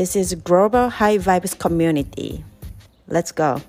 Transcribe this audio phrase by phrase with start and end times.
[0.00, 2.42] This is Global High Vibes Community.
[3.06, 3.60] Let's go!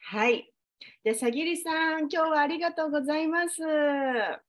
[0.00, 0.52] はい。
[1.04, 3.58] で、さぎりさん、今日はありがとうございます。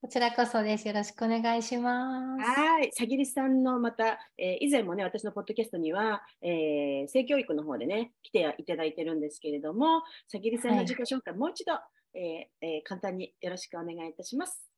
[0.02, 0.88] こちらこそです。
[0.88, 2.44] よろしくお願いします。
[2.44, 2.90] はい。
[2.94, 11.74] さぎりさんのまた、えー、以前もね、私のポッドキャストには、えー、性教育の方でね、来ていただいてるんですけれども、さぎりさんの自己紹介、はい、もう一度、
[12.16, 14.71] えーえー、簡単によろしくお願いいたします。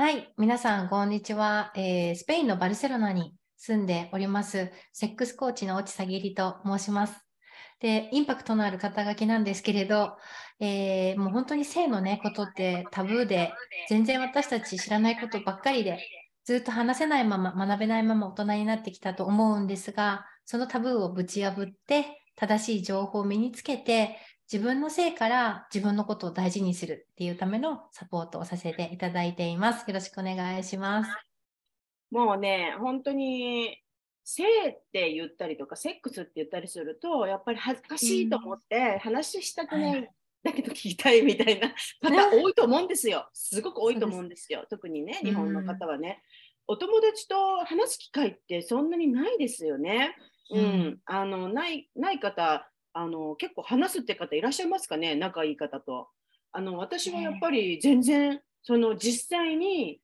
[0.00, 7.16] はい、皆さん、こんにちは、えー、スペインのバルセロナに住んでおります、セックスコーチの落ちさぎりと申します。
[7.80, 10.16] で、インパクトのある肩書きなんですけれど、
[10.60, 13.52] えー、もう本当に性のね、ことってタブーで、
[13.88, 15.98] 全然私たち知らないことばっかりで、
[16.44, 24.16] ずっと話せないまま、学べないまま大人になってきたと思うんですが、そのタブーをぶち破って、正しい情報を身につけて、
[24.50, 29.86] 自分のせいから自分のことを大事にするっていうためのサポートをさせていただいています。
[29.86, 31.10] よろしくお願いします。
[32.10, 33.76] もうね、本当に
[34.24, 40.08] 性って言ったりとか、セックスって言ったりすると、やっぱり恥ずかしいと思って話したくない、うん、
[40.42, 41.68] だけど聞きたいみたいな
[42.00, 43.28] 方多いと思うんですよ。
[43.34, 44.64] すごく多いと思うんですよ。
[44.70, 46.22] 特にね、日本の方はね。
[46.66, 50.16] お友達と話す機会ってそんなにないですよね。
[50.50, 55.14] うん、うん、あのないない方あの結構話すって方いらっしゃいますかね？
[55.14, 56.08] 仲いい方と。
[56.52, 60.00] あの私はやっぱり全然その実際に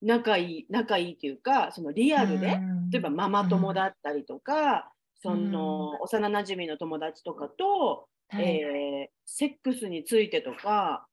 [0.00, 2.58] 仲いい仲いいというかそのリアルで
[2.90, 4.90] 例えばママ友だったりとか、
[5.22, 11.06] その幼なじみの友達とかと、えー、セックスについてとか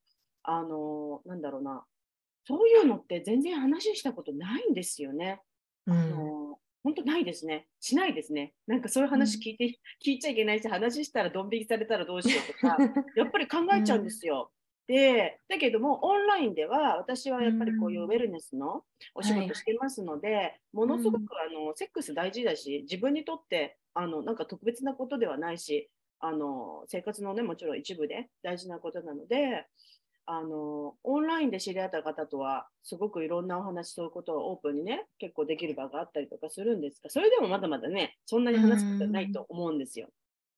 [0.43, 1.83] あのなんだろうな。
[2.47, 5.39] そういうのって全然話したことないんですよね。
[5.87, 7.67] あの本当ないですね。
[7.79, 8.53] しないですね。
[8.67, 9.71] なんかそういう話聞いて、うん、
[10.05, 12.77] 聞いちゃいけないし、話したらドン引きされたらどうしようとか、
[13.15, 14.51] やっぱり考えちゃうんですよ。
[14.87, 25.89] うん、で、だけども、オンラインでは、私はやっぱりこういうウェルネスのお仕事してますので、はい、ものすごくあのセックス大事だし、自分にとってあのなんか特別なことではないし、
[26.21, 29.65] あの生活のね、もちろん一部で大事なことなので、
[30.31, 40.07] あのオンラインで知り合った方とはすごくいろんなお話そういうことをオープンにね結構できる場があったりとかするんですがそれでもまだまだねそんなに話すことはないと思うんですよ。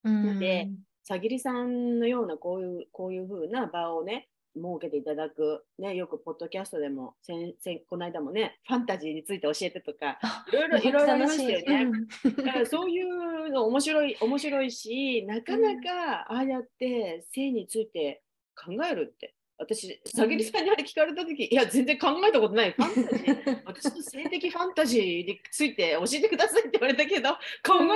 [0.04, 0.68] で
[1.04, 10.20] さぎりさんのようなこういうこういう風な場をね設けていただく、ね、よくポッドキャストでも先先この間もねファンタジーについて教えてとか
[10.52, 11.92] いろいろいろいろありましたよね。
[12.36, 18.22] だからそういうの面白い面白いしなかなかああやって性について
[18.53, 22.72] 考えるって私、さぎりさんにあれ聞かれたとき、いや、全然考えたことない。
[22.72, 27.38] ファンタジー、 私の性的ファンタジーについて教えてくださいって言われたけど、考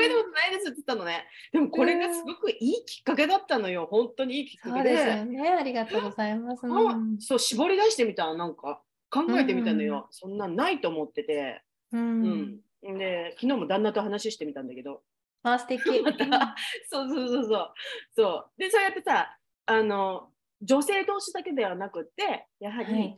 [0.02, 1.26] えたことないですって言ったのね。
[1.52, 3.88] でも、これがすごくいいきっかけだったのよ。
[3.90, 4.96] 本当にいいきっかけで。
[4.96, 5.50] そうですよね。
[5.50, 6.68] ありがとうございます。
[6.68, 10.08] うん、そう、絞り出してみたなんか、考えてみたのよ。
[10.12, 11.64] そんなんないと思ってて。
[11.92, 12.62] うん。
[12.84, 15.02] うん、で、昨日も旦那と話してみたんだけど。
[15.44, 16.02] あ、素敵。
[16.04, 16.56] また、
[16.90, 17.74] そうそうそうそう。
[18.16, 18.60] そう。
[18.60, 19.38] で、そうやってさ、
[19.68, 20.32] あの、
[20.66, 23.16] 女性同士だけではなくてやはり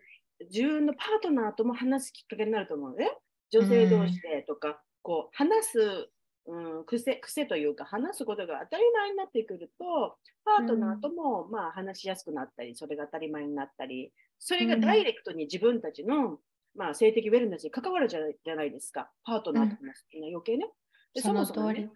[0.51, 3.11] 自分のパートナーとも話すきっかけになると思うので、ね、
[3.51, 6.09] 女性同士でとか、こう話す、
[6.47, 16.37] うん、癖癖というか話すことが当たり前になってくるとパートナーとも、まあ、話しやすくなったりそれが当たり前になったりそれがダイレクトに自分たちの、
[16.75, 19.09] まあ、性的ウェルネスに関わるじゃじゃないですか。
[19.23, 20.69] パートナーと話すっていうのは余計ね。
[21.13, 21.89] でそもそも、ね、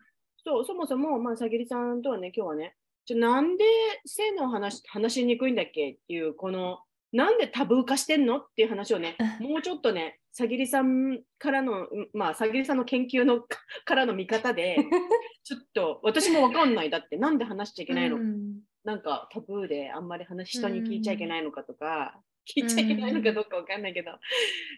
[0.44, 2.76] そうそもそも、まあ、さぎりさんとはね今日はね
[3.06, 3.66] じゃなんで
[4.06, 5.92] 性の話話しにくいんだっけ？
[5.92, 6.80] っていうこの
[7.12, 8.38] なんでタブー化してんの？
[8.40, 13.42] っていう話をね もうちょっとねさぎりさんからのまあさぎりさんの研究の
[13.86, 14.78] からの見方で
[15.44, 16.90] ちょっと私もわかんない。
[16.90, 22.22] だってなんで話しちゃいけないの、うん、なんかタブーであんまり話人に聞いちゃいけないのかとか、
[22.56, 24.18] うん、聞いちゃいけないのかどうかわかんないけど、うん、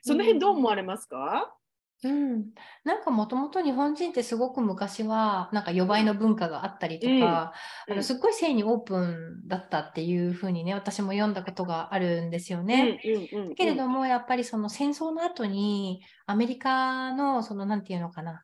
[0.02, 1.56] その辺どう思われますか、
[2.04, 2.46] うん、
[2.84, 7.54] なんかもともと日本人ってすごく昔はなんか予売の文化があったりとか、
[7.88, 13.00] うん、あのすっごい性にオープンだったっていうふうにね私も読んだことがあるんですよね。
[13.50, 18.44] だけれどもやっぱりその戦争の後にアメリカのその何て言うのかな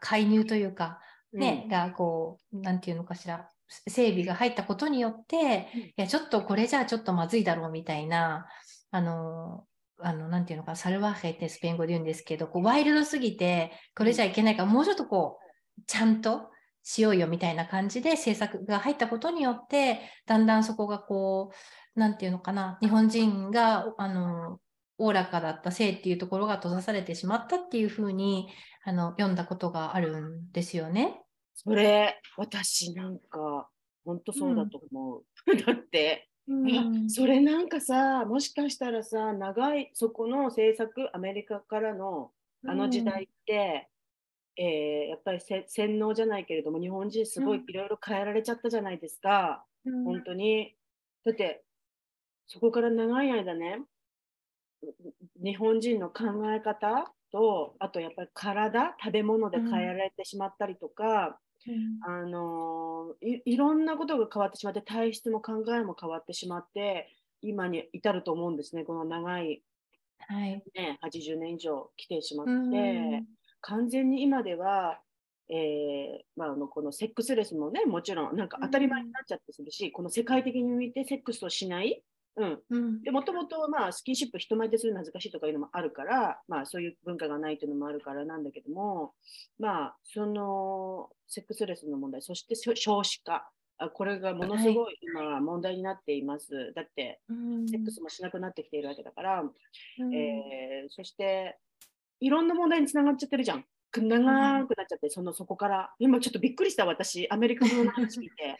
[0.00, 1.00] 介入というか
[1.32, 8.46] ね、うん、がこう何て言うのかしら整備が入ったことによって、いやちょっとこれじゃあちょっとまずいだろうみたいな
[8.90, 9.64] あの
[9.98, 15.38] あの、なんていうのかな、サルワーヘってスペイン語で言うんですけど、こうワイルドすぎて、これじゃいけないから、もうちょっとこ
[15.78, 16.50] う、ちゃんと
[16.82, 21.50] しようよみたいな感じで制作が入ったことによって、だんだんそこがこ
[21.96, 24.60] う、なんていうのかな、日本人が、あの、
[24.98, 28.48] おおらかだった性っていうところが閉ざされてしまったっていうふうに
[28.84, 31.20] あの読んだことがあるんですよね。
[31.54, 33.68] それ、私なんか、
[34.04, 35.24] 本当そうだと思う。
[35.46, 42.32] うん、だって、うん、それなんかさ、もしかしたらさ、長い、そこの政策、アメリカからの
[42.66, 43.88] あの時代って、
[44.58, 50.74] うん、えー、やっぱり洗脳じゃないけれども、日本人すごいいろいろ変えられちゃったじゃないですか、うん、本当に。
[51.24, 51.64] だって、
[52.46, 53.80] そこから長い間ね、
[55.42, 61.34] 日本人の考え方と、あとやっぱり体、食べ物で変えられてしまったりとか、うん、
[62.06, 67.08] あのいいろんなことが変わってしまって体質も考えも変わってしまって
[67.42, 69.62] 今に至ると思うんですねこの長い、
[70.28, 70.62] はい。
[70.74, 73.26] ね、80年以上来てしまって、うん、
[73.60, 75.00] 完全に今では、
[75.48, 82.02] えーまあ、あのこのセックスレスもねもちろんなんか当たり前になっちゃってするし、うん、この世界的に見てセックスをしない
[82.36, 89.12] うん、でもともと、まあ、スキンシップ人前でするの恥ずかしいとかいうのもあるから、まあ、そういう文化がないというのもあるからなんだけども、
[89.58, 93.48] まあ、そのセックスレスの問題、そして少子化、
[93.78, 96.54] あこれがものすごい今問題になっています。
[96.54, 97.20] はい、だって、
[97.70, 101.58] セックスもしなくなってきているわけだから、うん、えー、そして
[102.20, 103.64] いろんな問題につながっちゃってるじゃん。
[103.96, 108.56] 長くなっちゃって、そのそこから、今ちょっとびっくりした、私、アメリカの話聞いて。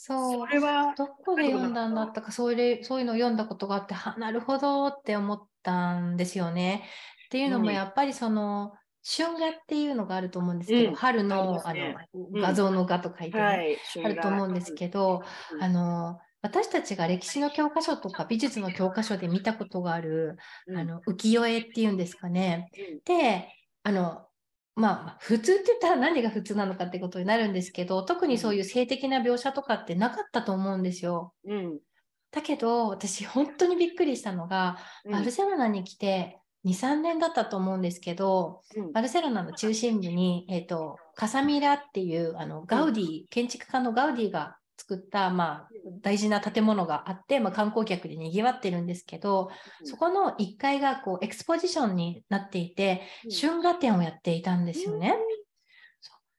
[0.00, 0.46] そう。
[0.46, 6.84] それはどこで読んだんだったか、そういうそういうのを読んだことがあって、はなるほどって思ったんですよね。
[7.26, 8.72] っていうのも、やっぱりその、
[9.04, 15.22] 春画っていうのがあると思うんですけど、うん、春のあ、ね、の画像の画と書いて、ねはい、あると思うんですけど、
[15.52, 20.36] うん、あの私たちが歴史の教科書とか美術の教科書で見たことがある、
[20.66, 22.70] うん、あの浮世絵っていうんですかね。
[23.04, 23.48] で
[23.82, 24.27] あの
[24.78, 31.34] まあ、普通って言ったら何が普通なのかってことになるんですけど、特にそういう性的な描写とかってなかったと思うんですよ。
[31.44, 31.78] うん、
[32.30, 45.68] だけど、私、本当にびっくりしたのが、うん、バルセロナに来て2、3年だったと思うんですけど、うん、バルセロナの中心部に、えーと、カサミラっていうあのガウディ、建築家のガウディが作った、まあ、
[46.00, 49.50] 大事な建物があって、まあ、観光客でにぎわってるんですけど、
[49.84, 53.02] そこの1階がこうエクスポジションになっていて、
[53.40, 55.14] 春画展をやっていたんですよね。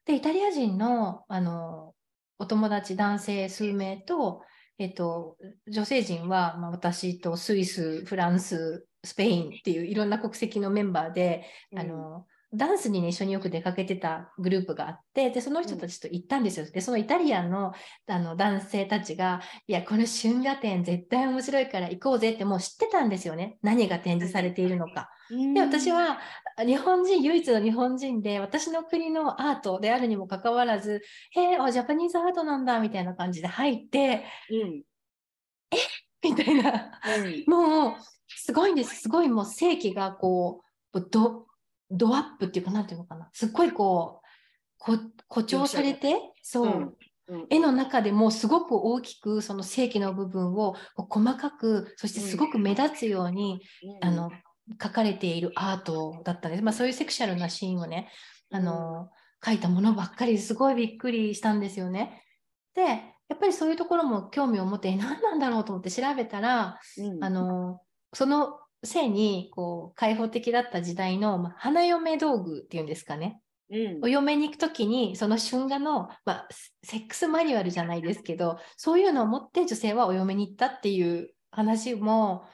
[0.06, 1.94] で、イタリア人のあの
[2.40, 4.42] お友達男性数名と、
[4.78, 5.36] えっと、
[5.68, 16.66] 女性陣は、まあ、私とスイス、フランス、スペインっていういろんな国籍のメンバーで、うん、あのダンスにね、一緒によく出かけてたグループがあって、で、その人たちと行ったんですよ。
[16.66, 17.74] で、そのイタリアンの
[18.08, 23.60] あの男性たちが、いや、この春画展絶対面白いから行こうぜってもう知ってたんですよね。
[23.62, 25.10] 何が展示されているのか。
[25.54, 26.20] で、私は
[26.66, 34.84] 日本人、唯一の日本人で、私の国のアートであるにもかかわらず、へえ、ジャパニーズアートなんだ、みたいな感じで入って、うん、
[35.72, 35.78] え？
[36.24, 37.00] みたいな、
[37.48, 37.94] うん、もう、
[38.28, 39.02] すごいんです。
[39.02, 40.64] すごいもう世紀がこ
[40.94, 41.46] う、ど
[41.92, 43.30] ドアップっていうか、なんていうのかな。
[43.34, 44.28] すっごいこう、
[44.78, 44.98] こ
[45.28, 46.96] 誇張されて、そう、
[47.28, 53.62] うん、絵の中でもすごく大きくその正規の部分を細かく、そしてすごく目立つように、
[54.02, 54.32] うん、あの、
[54.80, 56.64] 描かれているアートだったんです。
[56.64, 58.10] まあそういうセクシャルなシーンをね、
[58.52, 59.10] あの、
[59.44, 62.24] 描いたものばっかりすごいびっくりしたんですよね。
[62.76, 62.84] で、
[63.30, 67.80] やっぱりそういうところも興味を持って何なんだろうと思って調べたら、うん、あの
[68.14, 73.42] その性にこう開放的だった時代の、まあ、花嫁道具っていうんですかね。
[73.72, 76.48] うん、お嫁に行く時にその春画の、まあ、
[76.84, 82.46] セックスマニュアルじゃないですけどそういうのを持って女性はお嫁に行ったっていう話も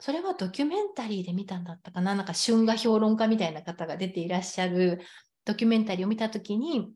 [0.00, 5.00] それはドキュメンタリーで見たんだったかななんか春画評論家みたいな方が出ていらっしゃる
[5.44, 6.92] ドキュメンタリーを見た時に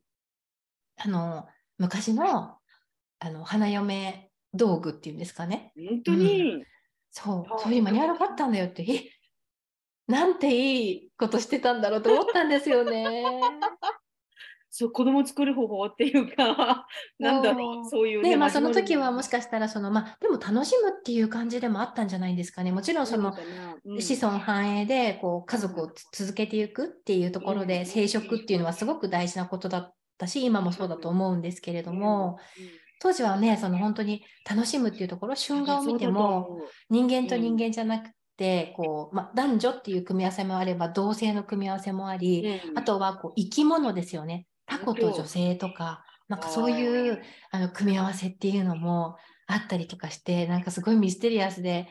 [0.97, 1.47] あの
[1.77, 2.57] 昔の
[3.19, 5.71] あの花嫁道具っていうんですかね。
[5.75, 6.63] 本当に、うん
[7.17, 7.73] そう、そう。
[7.73, 9.11] いうマニュアルがあったんだよって、え？
[10.07, 13.23] なんていいことしてたんだろうと思ったんですよね。
[14.69, 16.85] そう子供作る方法っていうか、
[17.17, 18.37] なんだろう、そういうね。
[18.37, 22.71] まあ、その時はもしかしたらその、まあ、でも楽しむっていう感じでもあったんじゃないですかね。
[22.71, 23.35] もちろんその、
[23.85, 32.37] うん、子孫繁栄でこう家族を続けていくっていうところで、生殖っていうのはすごく大事なことだったし、今もそうだと思うんですけれども、
[32.99, 44.45] 当時はね、その本当に楽しむっていうところ、春画を見ても、人間と人間じゃなくて、こう、まあ、男女っていう組み合わせもあれば、同性の組み合わせもあり、あとはこう生き物ですよね。
[44.65, 49.15] タコと女性とか、なんかそういうあの組み合わせっていうのも
[49.47, 51.87] あったりとかして、なんかすごいミステリアスで、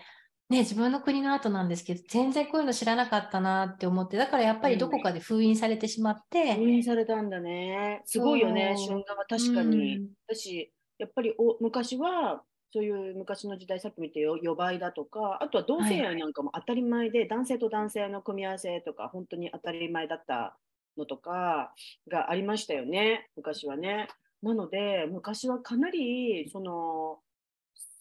[0.49, 6.55] ね、自分の国のアートなんですけど、全然こういうの知らなかったなって思って、だからやっぱりどこかで封印されてしまって。
[6.55, 8.03] 封印されたんだね。
[8.05, 9.97] すごいよね、春画は確かに。
[9.97, 20.57] うん、私、やっぱりお昔は、そういう昔の時代、さっき見てよ、予売だとか、あとは同性愛なんかも当たり前で、はい、男性と男性の組み合わせとか、本当に当たり前だった
[20.97, 21.73] のとか
[22.09, 24.09] がありましたよね、昔はね。
[24.43, 27.21] なので、昔はかなり、その、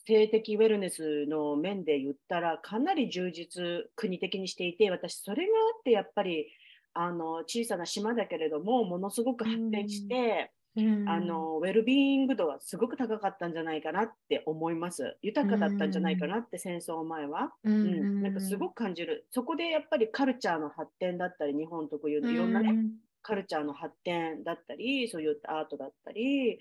[0.08, 6.48] 性的ウェルネスの面で言ったらかなり充実国的にしていて私それがあってやっぱり
[6.94, 15.18] あの小さな島だけれどもものすごく発展して、うん、あのウェルビーイング度はすごく高かったんじゃないかなって思います。
[15.22, 19.26] 豊かだったんじゃないかなって、戦争前は、うん、うん、なんかすごく感じる。
[19.32, 22.76] そこでやっぱりカルチャーの発展だったり日本特有のいろんなね、
[23.22, 26.60] カルチャーの発展だったりそういったアートだったり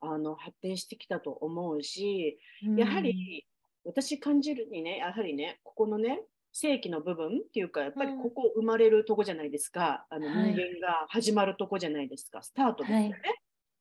[0.00, 2.38] あの発展してきたと思うし、
[2.76, 3.46] やはり
[3.84, 13.14] 私感じるにね、やはりね、ここのね、正規の部分っていうか、やっぱりここ生まれるとこじゃないですか、うん、あの人間が始まるとこじゃないですか、はい、スタートですよね。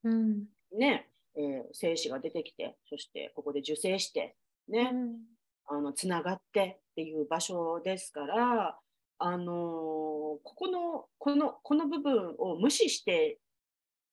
[0.04, 0.44] はいうん、
[0.78, 4.36] ね、えー、精子が出てきて、そしてここで受精して、
[4.68, 5.16] ね、うん、
[5.68, 8.78] あのつながってっていう場所ですから、
[9.20, 13.38] あのー、ここのこのこの部分を無視して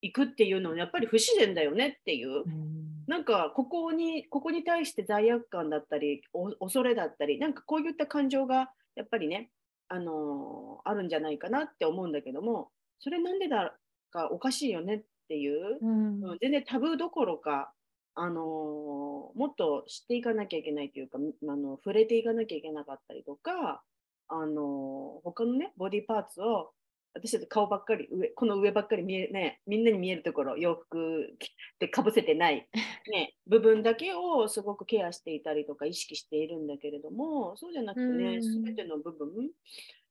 [0.02, 6.22] いくっていうのはやっぱり不自然だよねっていう、うん、なんかここにここに対して罪悪感だったり
[6.60, 9.50] 恐れだったりなんかこういった感情がやっぱりね、
[9.88, 13.74] あのー、あるんじゃないかなって思うんだけどもそれなんでだ
[14.10, 17.72] かおかしいよねっていう、うん、全然タブーどころか、
[18.14, 23.82] あのー、もっと知っていかなきゃいけないというかあの触れていかなきゃいけなかったりとか、
[24.28, 26.70] あのー、他のねボディパーツを
[27.16, 31.34] 私たち顔ばっかり上この上ばっかり見え、ね、みんなに見えるところ洋服
[31.78, 32.68] でかぶせてない、
[33.10, 39.50] ね、部分だけをすごくケアしていたりとか意識しているんだけれどもそうじゃなくてね全ての部分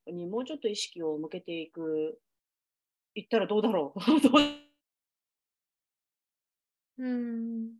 [0.07, 2.19] にもうちょっと意識を向けていく
[3.13, 4.01] いったらどうだろうう？
[7.03, 7.71] ん。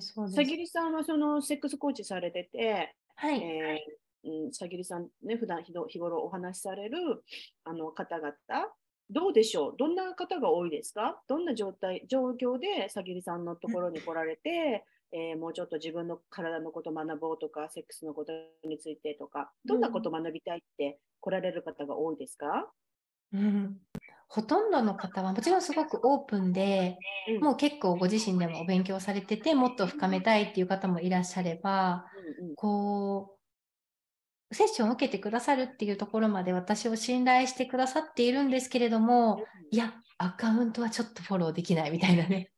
[0.00, 0.36] そうです。
[0.36, 3.40] さぎりさんはそのセックスコーチされてて、はい。
[3.40, 7.24] えーうん、さぎりさんね、普段日頃お話しされる
[7.64, 8.34] あの方々、
[9.08, 9.74] どうでしょう？
[9.78, 11.22] どんな方が多いですか？
[11.26, 18.32] どんな状態、状況でさぎりさんのところに来られて、えー、もうちょっと自分の体のこと学ぼうとか、セックスのこと
[18.68, 22.70] についてとか、どんなこと学びたいって来られる方が多いですか、
[23.32, 23.78] うん、
[24.32, 26.96] ほとんどの方はもちろんすごくオープンで、
[27.36, 32.06] うん、もう結構ご自身でもお勉強されててもっと深めたいっていう方もいらっしゃれば、
[32.54, 33.36] こ
[34.50, 42.50] うセッションを受けてくださるっていうところまで私を信頼してくださっているんですけれども、いや、アカウントはちょっとフォローできないみたいなね。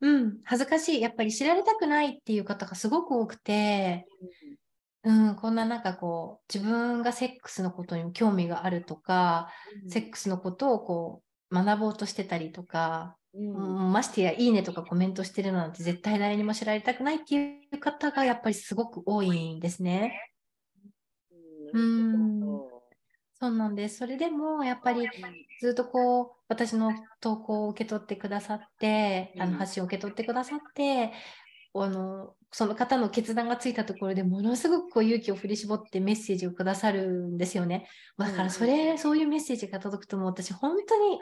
[0.00, 1.00] うん、恥ずかしい。
[1.00, 4.06] やっぱり知られたくないっていう方がすごく多くて、
[5.04, 9.48] うん、こんななんかこう、自分がセックスのことに興味があるとか、
[9.84, 20.12] うん、セックスのことをこう、学ぼうとしてたりとか、うん、ましてや、いいねとかコメントしてるなんて絶対誰にも知られたくないっていう方がやっぱりすごく多いんですね。
[21.72, 22.40] うん、
[23.40, 23.98] そうなんです。
[23.98, 25.08] それでもやっぱり
[25.60, 31.12] ずっとこう私の投稿を受け取ってくださって、あの発信を受け取ってくださって、
[31.74, 37.88] あのその方の決断がついたところでものすごくこう勇気を振り絞ってメッセージをくださるんですよね。
[38.18, 41.18] だからそれ、そういうメッセージが届くともう私本当に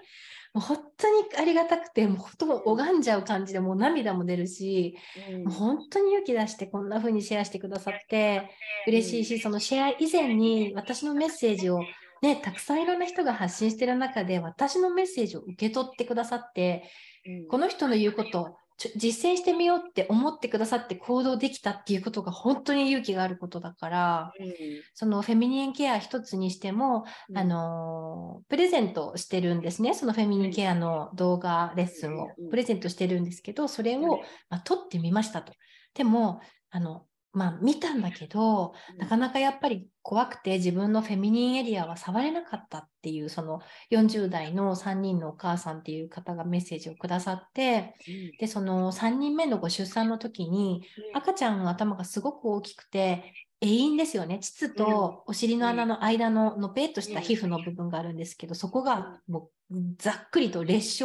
[0.53, 4.97] もう本当にありがたくてもうほとんど拝んじゃう感じでもう涙も出るし、
[5.33, 8.51] うん、本当に勇気出してこんな風にシェアしてくださって
[8.89, 11.85] 嬉しいし、そのシェア以前に私のメッセージを
[12.23, 16.91] ね、たくさんいろんな人が発信してる中で私のメッセージを受け取ってくださって、
[17.25, 18.57] うん、この人の言うこと
[18.97, 24.53] 実践してみようって思ってくださって行動できたっていうことが本当に勇気があることだから、うん、
[24.95, 29.95] そのフェミニンケア一つにしても、うん、あのプレゼントしてるんですね。
[29.95, 35.53] そのフェミニンケアの動画レッスンをプレゼントしてるんですけどそれを、まあ、撮ってみましたと。
[35.95, 43.61] でもあのまあ見たんだけど、なかなかやっぱり怖くて自分のフェミニンエリアは触れなかったっていうその
[43.93, 47.95] 40代の3人のお母さんっていう方がメッセージをくださって、
[48.39, 50.83] でその3人目のご出産の時に
[51.15, 54.39] 赤ちゃんの頭がすごく大きくて栄陰ですよね。
[54.41, 61.05] 膣とお尻の穴の間ののぺっとした皮膚の部分があるんですけどそこがもうざっくりと裂傷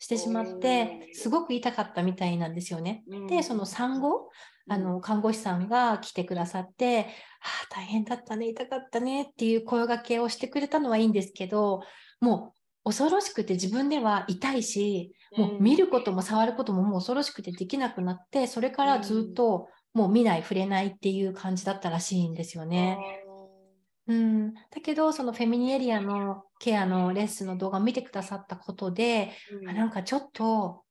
[0.00, 3.04] してしまってすごく痛かったみたいなんですよね。
[3.28, 4.30] でその産後
[4.68, 7.06] あの看護師さんが来てくださって
[7.42, 11.82] 「ああ大変だったね痛かったね」っていう声がけをしてくれたのはいいんですけど
[12.20, 12.54] も
[12.84, 22.98] う恐ろしくて自分では痛いしもう見ることも触ることももう恐ろしくてできなくなってそれからずっともう見ない触れないっていう感じだったらしいんですよね。
[24.10, 29.30] うん、だけどそのフェミニエリアのケアのレッスンの動画を見てくださったことで、
[29.62, 30.82] うん、あなんかちょっと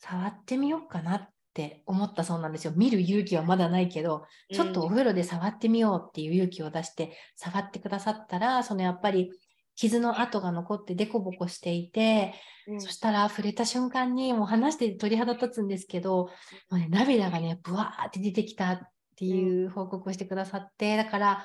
[0.00, 2.72] 触ってみようかなって思ったそうなんですよ。
[2.74, 9.30] 見る勇気はまだないけど、ちょっとお風呂で触ってみようっていう勇気を出して触ってくださったら、そのやっぱり
[9.74, 12.34] 傷の跡が残ってデコボコしていて、
[12.66, 16.30] うん、そしたら触れた瞬間にもう話して鳥肌立つんですけど、も
[16.72, 18.80] うね、涙がね、ブワーって出てきたっ
[19.16, 21.44] ていう報告をしてくださって、だから、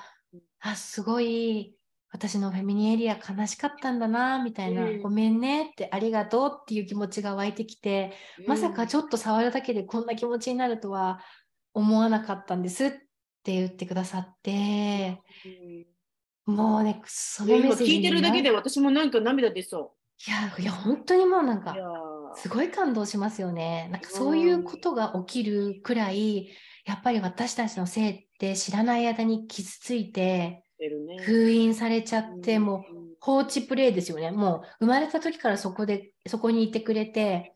[0.59, 1.75] あ、すごい。
[2.11, 11.21] 私のフェミニエリア悲しかったんだな、みたいな、うん、ごめんねってありがとうっていう気持ちが湧いてきて、うん、まさかちょっと触るだけでこんな気持ちになるとは
[11.73, 15.19] 思わなかったんですって言ってくださって、
[16.45, 19.91] もうね、そのメッセージ聞いてるだけで私もなんか涙出そう。
[20.27, 21.75] いや、いや、本当にもうなんか、
[22.35, 23.89] すごい感動しますよね。
[23.91, 26.49] なんかそういうことが起きるくらい、
[26.85, 30.63] やっぱり私たちの性って知らない間に傷ついて、
[31.25, 34.31] 封印されちゃって、もう放置プレイですよね。
[34.31, 37.53] もう生まれた時からそこで、そこにいてくれて、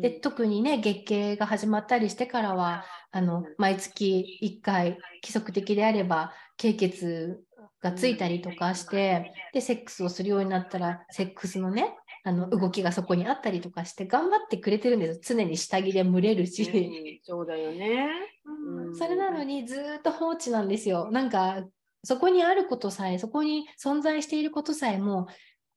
[0.00, 7.40] で特にね月経が始まったりしてからはあの毎月1回規則的であれば経血
[7.80, 18.10] がついたりとかして、で、セックスをするようになったら、セックスのね、あの動きがそこにあったりとかして頑張ってくれてるんです常に下着で蒸れるし、うん、そうだよね、
[18.44, 21.10] うん、それなのにずっと放置なんですよ。
[21.10, 21.64] なんか
[22.04, 25.28] そこにあることさえそこに存在していることさえも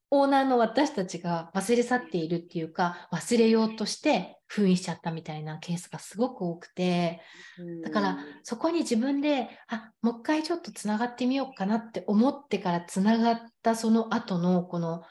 [0.09, 7.21] オーナーの私たちが忘れ去っているっていうか忘れようとして封印しちゃったみたいなケースがすごく多くて。
[7.83, 15.03] だからそこに自分であもう一回ちょっとつながってみようかなって思ってからつながったその後のこの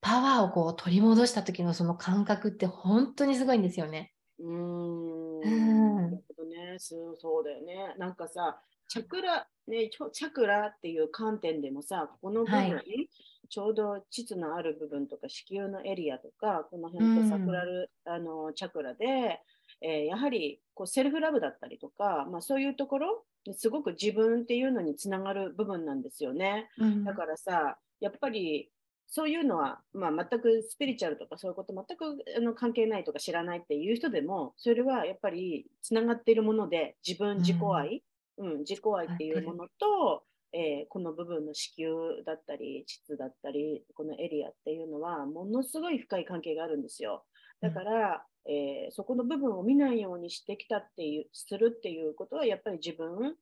[0.00, 4.12] パワーをこう取り戻した時のその感覚って本当にすごいんですよね。
[4.38, 5.40] うん。
[5.40, 7.94] なるほどねそうだよね。
[7.98, 13.08] なんかさチャクラねチャクラっていう観点でもさこの部分、はい、
[13.48, 19.40] ちょうど膣のある部分とか子宮のエリアとかこの辺ってサクラル、うん、あのチャクラで、
[19.82, 26.68] えー、やはりこうセルフラブだったりとか、まあ、そういうところすごく自分っていうのにつながる部分なんですよね。
[26.78, 28.70] うん、だからさやっぱり
[29.10, 38.02] そういうのは、まあ、全くスピリチュアルとかそういうこと全くあの関係ないとか知らないっていう人でもそれはやっぱりつながっているもので自分自己愛、
[38.36, 41.90] うん、うん、自己愛っていうものと、えー、この部分の子宮
[42.26, 47.24] だったり膣だったりこのエリアっていうのはものすごい深い関係があるんですよ。
[47.62, 53.36] だから、うん、えー、そこの部分を見ないようにしてきたっていうするっていうことはやっぱり自分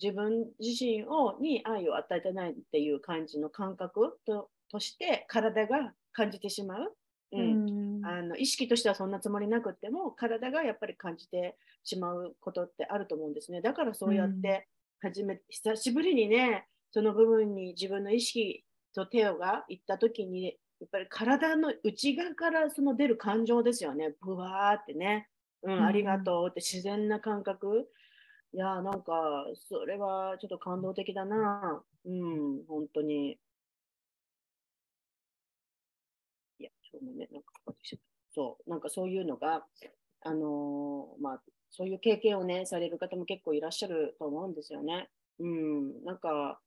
[0.00, 6.96] 自分自身をに愛を与えてないっていう感じの感覚ととして体が感じてしまう、
[7.32, 13.60] うん、うん、あの意識としてはそんなつもりなくっても体がやっぱり感じてしまうことってあると思うんですね。
[13.60, 14.66] だからそうやって
[15.00, 20.50] 初め久しぶりにねその部分に自分の意識と手をが行った時にや
[20.86, 24.14] っぱり体の内側からその出る感情ですよね。
[24.20, 25.28] ブワーってね、
[25.62, 27.88] うん、ありがとうって自然な感覚。
[28.54, 31.82] いやなんかそれはちょっと感動的だな。
[32.04, 33.38] うん本当に
[37.02, 37.48] いやちょうどねなんか
[38.34, 39.64] そうなんかそういうのが
[40.22, 41.42] あのー、まあ
[41.74, 45.08] そういう経験をね、される方も結構いらっしゃると思うんですよね。
[45.40, 46.60] うん、なんか、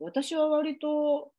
[0.00, 1.30] 私は割と、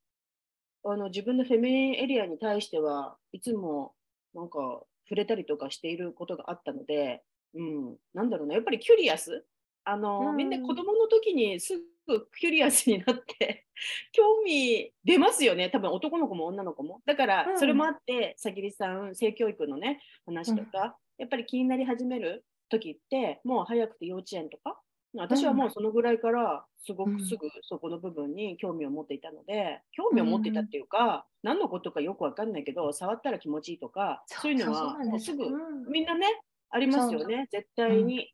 [0.86, 3.94] あの、自分の feminine area に対してはいつも、
[4.34, 7.22] なんか、触れたりとかしていることがあったので、
[7.56, 9.44] うん、なんだろうな、やっぱり curious？
[9.84, 11.74] あの、うん、みんな子供の時にす
[12.10, 13.66] ぐ curious になって
[14.12, 15.70] 興味出ますよね。
[15.70, 17.02] 多分男の子も女の子も。
[17.06, 24.82] だからそれもあって、さぎりさん性教育のね話とか、うん、やっぱり気になり始める時ってもう早くて幼稚園とか
[25.16, 35.46] 私はもうそのぐらいからすごくすぐそこの部分に興味を持っていたので、興味を持っていたっていうか、何のことかよくわかんないけど触ったら気持ちいいとかそういうのはもうすぐ
[35.90, 36.28] みんなね
[36.70, 37.48] ありますよね。
[37.52, 38.32] 絶対に、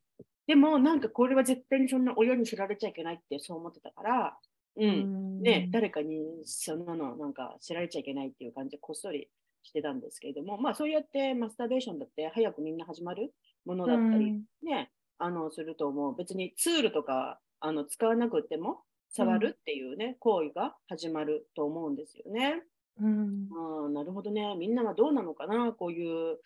[0.47, 4.38] でもなんかこれは絶対にそんな親に知られちゃいけないってそう思ってたから
[4.77, 9.29] うん、ね誰かにそんなのなんか知られちゃいけないっていう感じでこっそり
[9.63, 13.34] してたんですけれどもまあそうやってマスターベーションだって早くみんな始まる
[13.65, 16.15] ものだったり、ね、あのすると思う。
[16.15, 22.62] 別にツールとかあの使わなくても触るっていうね、行為が始まると思うんですよね。
[23.01, 23.47] うん、
[23.86, 24.55] あなるほどね。
[24.58, 26.38] みんなはどうなのかな、こういう、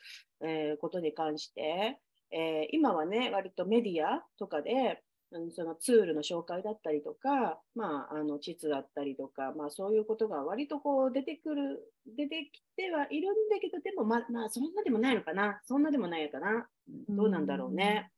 [0.42, 1.98] えー、ことに関して。
[2.32, 5.02] えー、今はね、割とメディアとかで、
[5.52, 16.68] そのツールの紹介だったりとか、まあ、あの地図だったりとか、まあ、そういうことが割とこう出てくる、出てきてはいるんだけど、でもま、まあ、そんなでもないのかな、そんなでもないのかな、
[17.10, 18.10] どうなんだろうね。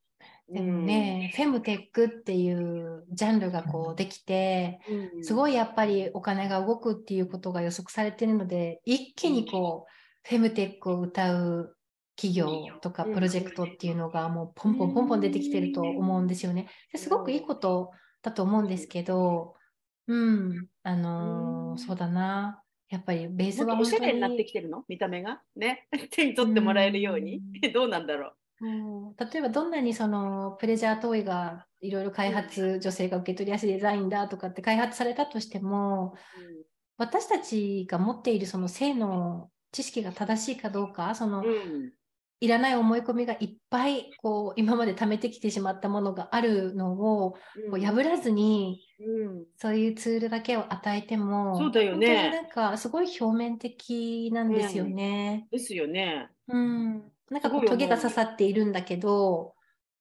[0.48, 4.80] でもね、フェムテックっていうジャンルがこうできて、
[5.22, 5.52] すごい。
[5.52, 11.76] いやっぱりお金が動くっていうことが予測されているので、一気にこう、フェムテックを歌う
[12.16, 12.46] 企業
[12.80, 16.68] とかうんプロジェクトっていうのがもうポンポンポンポン出てきてると思うんですよね。
[16.92, 17.90] ですごくいいこと
[18.22, 19.54] だと思うんですけど、
[20.06, 22.62] うん、あのーうんそうだな。
[22.90, 24.84] やっぱりベースはおしゃれになってにきてるの？
[24.86, 25.40] 見た目が？
[25.56, 25.88] ね。
[26.12, 27.40] 手に取ってもらえるように？
[27.72, 28.66] どうなんだろう？
[28.66, 28.68] う
[29.10, 36.14] ん例えばどんなにそのプレジャートイがいろいろ開発、女性が受け取りやすいデザインだとかって開発されたとしても
[36.98, 41.92] 私たちが持っているその性の知識が正しいかどうかその、うん。
[42.42, 47.38] いらない思い込みがいっぱいこう今まで貯めてきてしまったものがあるのをこ
[47.74, 49.44] う破らずにうん。
[49.56, 55.46] そういうツールだけを与えてもそうだよね本当になんかすごい表面的なんですよね。
[55.52, 56.30] ですよね。
[56.48, 59.54] うん、なんかこううトゲが刺さっているんだけど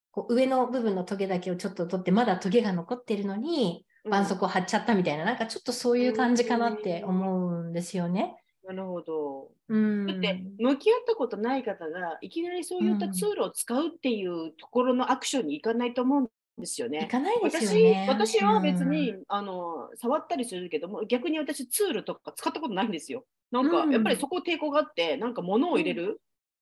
[0.09, 8.40] こう上の部分のトゲだけをちょっと取ってまだトゲが残ってるのに絆創膏を貼っちゃったみたいな、なんかちょっとそういう感じかなって思うんですよね。
[8.73, 9.51] なるほど。
[9.69, 17.05] うん、だって向き合ったことない方がいきなりそういったツールを使うっていうところのアクションに行かないと思うんですよね。
[17.05, 18.05] いかないですよ私ね。
[18.09, 23.25] 私は別に、うんあの触ったりするけども逆に私ツールとか使ったことないんですよ。
[23.51, 26.21] なんか、うんやっぱりそこ抵抗があってなんか物を入れる、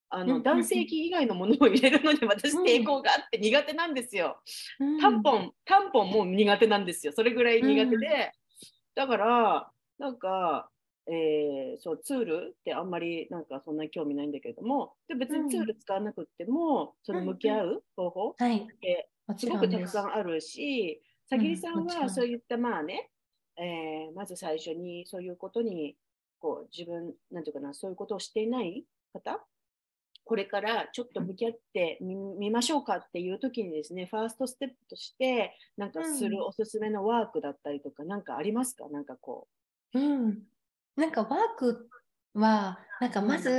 [0.10, 4.40] あのうん男性器以外のものを入れるのに私うん抵抗があって苦手なんですよ。
[4.80, 7.14] うんタンポン、タンポンも苦手なんですよ。
[7.16, 8.32] それぐらい苦手で。
[8.96, 10.70] だから、なんか、
[11.12, 19.48] えーそう、ツールってあんまりなんかそんなに興味ないんだけれども、で別にツール使わなくっても、その向き合う方法はい、ってもす。
[19.48, 19.88] ごくたく。
[19.88, 23.12] さんあるし、さぎりさんはそういったまあね、
[23.58, 25.98] えーまず最初にそういうことに、
[26.40, 29.46] こう自分、なんていうかな、そういうことをしていない方、
[30.26, 36.30] これからちょっと向き合ってみみましょうかっていう時にですね、ファーストステップとして、なんかすうん。
[36.30, 38.88] るおすすめのワークだったりとか、なんかありますか？
[38.90, 39.48] なんかこ
[39.94, 40.44] うん、
[41.00, 41.90] なんかワーク
[42.34, 43.50] はなんかまず、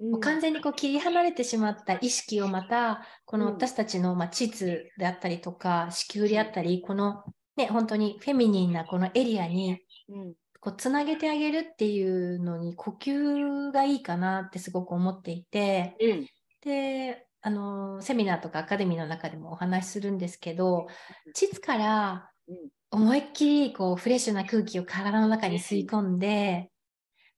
[0.00, 0.14] う。
[0.14, 0.20] うん。
[0.20, 3.52] 完全にこう切り離れてしまった意識をまたこのうん。
[3.52, 7.22] 私たちのまあ膣であったりとか子宮であったりこの
[7.56, 10.34] ね本当にフェミニンなこのエリアにうん。
[10.62, 16.26] こうつなげてあげるっていうのに呼吸がいいかなってすごく思っていてうん。
[16.62, 20.86] であのセミナーとかアカデミーの中でもお話しするんですけど
[21.34, 22.56] 膣からうん。
[22.92, 26.69] 思いっきりこうフレッシュな空気を体の中に吸い込んで、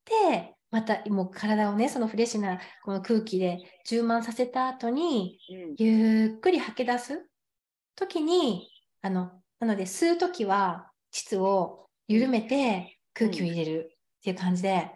[0.04, 5.74] で、またもう体をね、そのフレッシュなこの空気で充満させた後に、うん。
[5.76, 7.26] ゆっくり吐き出す
[7.94, 8.68] 時に、
[9.02, 14.90] あの、なので吸う時は膣を緩めて空気を入れるっていう感じで、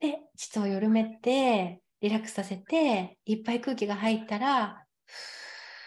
[0.00, 4.84] で、膣を緩めて、リラックスさせて、いっぱい空気が入ったら、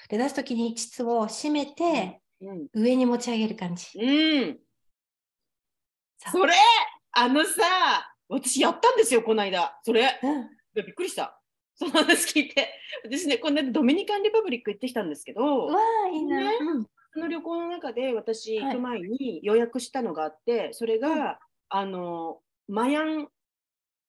[0.09, 2.67] で出す時に膣を締めて、うん。
[2.73, 3.85] 上に持ち上げる感じ。
[3.99, 4.59] うん、
[6.31, 6.53] それ
[7.19, 7.61] あのさ、
[8.29, 9.77] 私やったんですよ、この間。
[9.83, 10.19] それ。
[10.23, 11.41] うんびっくりした。
[11.75, 12.69] その話聞いて。
[13.03, 16.37] 私ね、この間ドミニカンリパブリック行ってきたんですけど、うわあ、いいな。
[16.39, 21.35] ねうんその旅行の中で私はい行く前に予約したのがあって、それが、うん
[21.71, 23.27] あのマヤン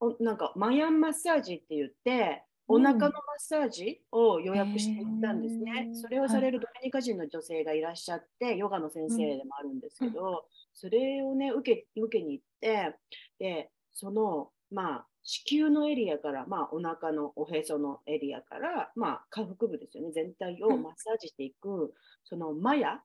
[0.01, 2.83] おなんかマヤンマッサージって言っておうん。
[2.83, 5.89] 腹のマッサージを予約して行ったんですね。
[5.89, 5.95] へー。
[5.95, 12.95] それをされるドミニカ人の女性がいらっしゃって、ヨガの先生でもあるんですけど、それをね受け受けに行って
[13.39, 20.13] でそのまあ子宮のエリアから、まあ、お腹のおへそのエリアから、まあ、下腹部ですよね。
[20.13, 20.83] 全体をうん。
[20.83, 21.93] マッサージしていく、
[22.25, 23.01] そのマヤ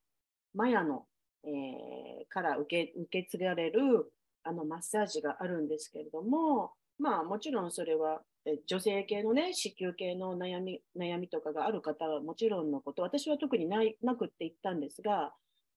[0.53, 1.05] マヤの、
[1.43, 4.11] えーから受け受け継がれる
[4.43, 8.34] あのマッサージがあるんですけれども、まあ、もちろんそれはえ
[8.67, 15.33] 女性系のね子宮系の悩み悩みとかがある方はもちろんのこと私は特にないなくって言ったんですが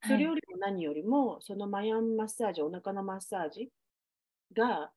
[0.06, 3.70] それよりも何よりもそのマヤンマッサージお腹のマッサージ
[4.54, 4.90] が、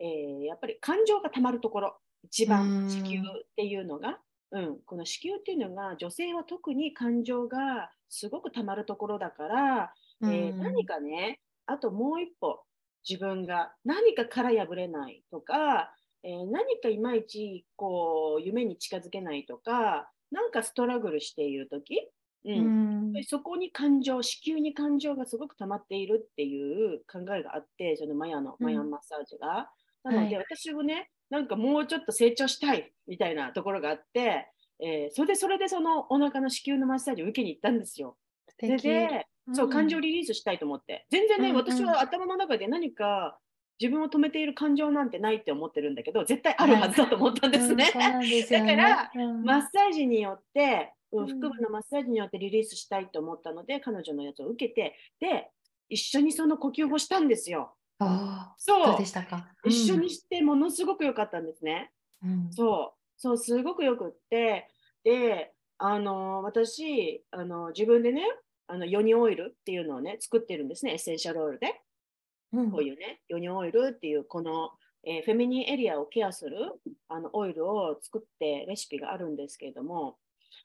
[0.00, 2.90] えーやっぱり感情がたまるところ一う番ん。
[2.90, 3.24] 子宮っ
[3.56, 4.18] ていうのが、
[4.52, 10.58] うん、この子宮っていうのが女性は特に感情がすごくたまるところだから、えーうん。
[10.58, 12.62] 何かねあともう一歩
[13.08, 15.95] 自分が何か殻破れないとか、
[16.26, 22.10] えー何かいまいちこう夢に近づけないとかなんかストラグルしている時、
[22.44, 29.70] ううんんでそこに感情、子宮に感情がすごく溜まっているっていう考えがあって、そのマヤの、うんマヤンマッサージが。
[30.02, 34.48] なので、は私もね、なんかもうちょっと成長したいみたいなところがあって、
[34.80, 38.16] えーそれでそれでそのお腹の子宮のマッサージを受けに行ったんですよ。
[38.48, 40.08] 素敵でで、そう、感情に。
[40.08, 41.06] リリースしたいと思って。
[41.10, 43.38] 全然ね、うんうん私は頭の中で何か
[43.80, 47.86] 自分を止めている感情なんてないって思ってるんだけど、絶対あるはずだと思ったんですね。
[47.86, 47.98] だか
[48.74, 55.50] らうんマッサージによってうん、腹部のマッサージによってリリースしたいと思ったので、彼女のやつを受けて、で、
[55.88, 57.74] 一緒にその呼吸をしたんですよ。
[57.98, 58.98] あそう。
[58.98, 61.92] でしたか、うん、一緒にしてものすごく良かったんですね。
[62.22, 62.98] うん、そう。
[63.16, 64.68] そう、すごくよくって、
[65.04, 68.22] で、あの私あの、自分でね、
[68.66, 71.80] あのヨニオイルっていうのをね、作ってるんですね、エッセンシャルオイルで。
[72.70, 74.70] こういうね、ヨニオイルっていう、この、
[75.04, 76.56] えー、フェミニンエリアをケアする
[77.08, 80.16] あのオイルを作ってレシピがあるんですけれども、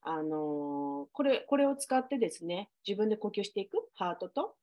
[0.03, 4.55] あのー、これこれを使ってですね、自分で呼吸していく、ハートと、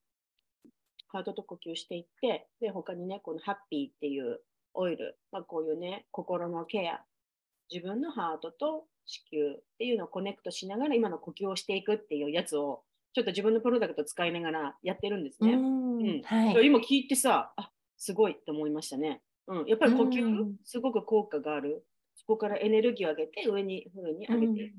[1.09, 4.41] ハートと呼吸していって、で、他にね、このハッピーっていう
[4.75, 7.01] オイル、まあ、こういうね、心のケア、
[7.73, 15.53] 自分のハートと子宮っていうのをコネクトしながら今の呼吸をしていくっていうやつをちょっと自分のプロダクト使いながらやってるんですね。
[15.53, 16.23] うん。
[16.23, 19.23] はい、今聞いてさあすごいって思いましたね。
[19.47, 21.85] うん、やっぱり呼吸すごく効果がある。
[22.15, 24.79] そこからエネルギーを上げて上に上に上げていくっ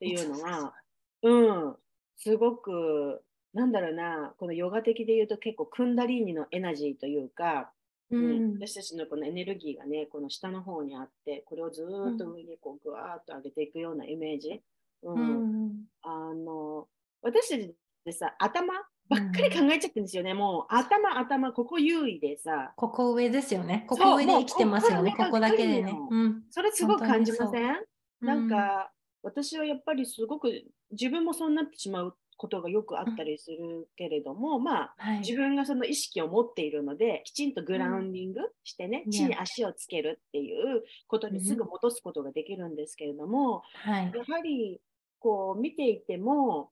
[0.00, 0.74] ていうのが、
[1.22, 1.76] うん、
[2.16, 3.22] すごく
[3.54, 7.72] なんだろうなこのヨガ的で言うと結構クンダリーニのエナジーというか
[8.10, 14.60] うん、私たちのこのエネルギーがね、この下の方にあって、これをずっと上にこうぐわーっと上げていくようなイメージ。
[15.02, 16.86] うん、うん、あの
[17.22, 17.74] 私たち
[18.04, 18.74] でさ、頭
[19.08, 20.32] ばっかり考えちゃってるんですよね。
[20.32, 22.72] うん、もう頭、頭、ここ優位でさ。
[22.76, 23.84] ここ上ですよね。
[23.88, 25.14] ここ上で生きてますよね。
[25.16, 25.96] ここだけでね。
[26.10, 27.76] うん、それすごく感じません？
[28.20, 28.90] なんか、
[29.22, 30.50] 私はやっぱりすごく
[30.92, 43.92] 自分もそうなってしまうことがよくあったりするけれども、うん、まあ、はい、自分がその意識を持っているのできちんとグラウンディングしてね、うん、地に足をつけるっていうことにすぐ戻すことができるんですけれども、うん。
[43.92, 44.80] はい、やはり
[45.18, 46.70] こう見ていても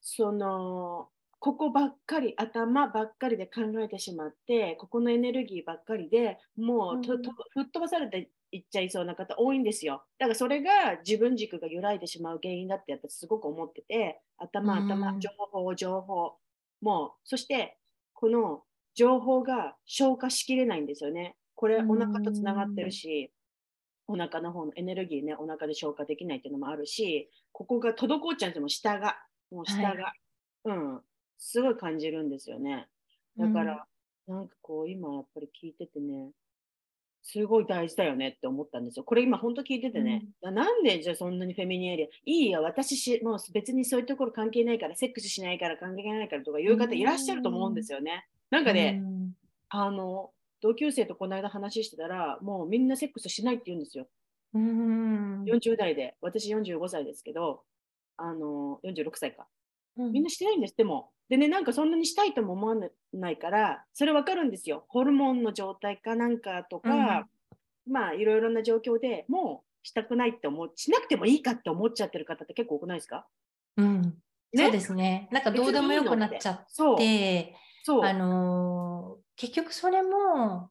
[0.00, 1.08] その
[1.40, 10.02] ここばっかり頭ばっかりで考えてしまってここのエネルギーばっかりでもうと、と吹っ飛ばされていっちゃいそうな方多いんですよ。
[10.18, 16.32] だからそれが自分軸が揺らいでしまう原因だって私すごく思ってて、頭、頭、情報、情報。
[16.80, 17.76] もう、そして
[18.14, 18.62] この
[18.94, 21.36] 情報が消化しきれないんですよね。
[21.54, 23.32] これお腹とつながってるし、
[24.06, 29.18] お腹の方のエネルギーね、お腹で消化できないっていうのもあるし、ここが滞っちゃうんですよ、下が。
[29.50, 30.04] もう下が。
[30.04, 30.14] はい、
[30.64, 31.00] うん。
[31.38, 32.88] すごい感じるんですよね。
[33.36, 33.86] だから、
[34.26, 36.30] なんかこう、今やっぱり聞いててね、
[37.22, 39.04] すごい大事だよねって思ったんですよ。
[39.04, 42.10] これ今本当聞いててね、うん、なんでじゃあそんなにフェミニンエリア、い
[42.46, 48.26] いよ、私し、もう別にそういうところ関係ないから、セックスしないから関係ないからとか言う方いらっしゃると思うんですよね。
[48.50, 49.32] なんかね、うん、
[49.68, 50.30] あの、
[50.62, 54.08] 同級生とこの間話してたら、もうみんなセックスしないって言うんですよ。
[54.54, 57.62] うん、40代で、私45歳ですけど、
[58.18, 59.48] あの、46歳か。
[59.96, 61.10] みんなしてないんです、でも。
[61.28, 62.76] でね、なんかそんなにしたいとも思わ
[63.12, 64.84] ないから、それわかるんですよ。
[64.88, 67.26] ホルモンの状態かなんかとか、
[67.86, 73.26] うん、まあいろいろな状況でもうしたくないって思う、しなくてもいいかって思っちゃってる方って結構多くないですか？
[73.76, 74.02] うん。
[74.02, 74.12] ね、
[74.54, 75.28] そうですね。
[75.30, 76.64] なんかどうでもよくなっちゃっ
[76.96, 80.70] て、そうあのー、結局それも、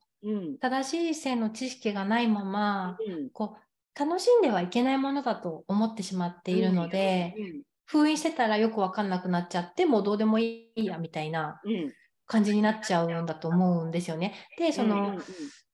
[0.60, 3.62] 正しい性の知識がないまま、うん、こう
[3.98, 11.62] 楽しんではいけないものだと思ってしまっているので、うん、封印してたらよくわかんなくなっちゃって、もうどうでもいいやみたいな
[12.26, 14.36] 感じになっちゃうんだと思うんですよね。
[14.58, 15.18] で、その、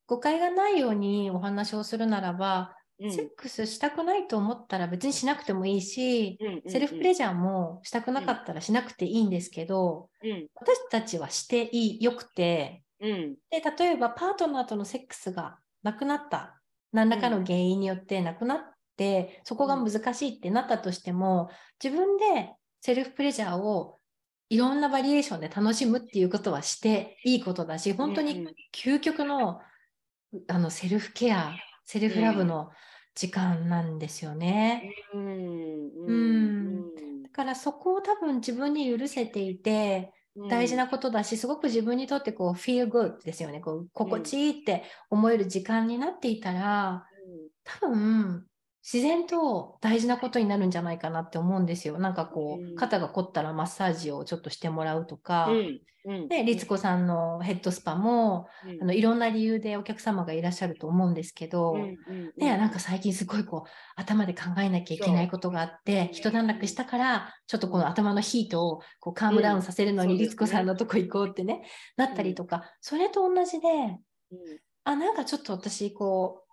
[0.06, 16.60] 誤解がないようにお話をするならば、うん、セックスしたくないと思ったら別にしなくてもいいし、うんうんうん、セルフプレジャーもしたくなかったらしなくていいんですけど、うん、私たちはしていいよくて、うん、で例えばパートナーとのセックスがなくなった
[16.94, 21.50] 何らかの原因によってなくなっってそこが難しいってなったとしても、
[21.82, 23.98] 自分でセルフプレジャーを
[24.48, 29.60] いろんなバリエーションで楽しむっていうことはしていいことだし本当に究極の,、
[30.48, 31.54] あのセルフケア
[31.84, 32.70] セルフラブの
[33.14, 34.92] 時間なんですよね。
[35.12, 40.12] うん、うん、だからそこを多分自分に許せていて
[40.48, 43.60] 大事なことだし、すごく自分にとってこう feel good ですよね。
[43.60, 47.06] こう心地いいって思える時間になっていたら、
[47.64, 48.46] 多分
[48.84, 51.98] 自然と大事なことになるんじゃないかなって思うんですよ。
[51.98, 61.96] なんかこう、肩が凝ったらマッサージをちょっとしてもらうとか、うんうん、で、律子さんのヘッドスパも、うん、あのいろんな理由でお客様がいらっしゃると思うんですけど、うんうん、
[62.36, 71.62] ね、なんか最近すごいこう、頭で考えなきゃいけないことがあって、一段落したから、ちょっとこの頭のヒートをこうカームダウンさせるのに律子さんのとこ行こうってね、
[71.96, 73.68] なったりとか、それと同じで、
[74.84, 76.43] あ、なんかちょっと私こう、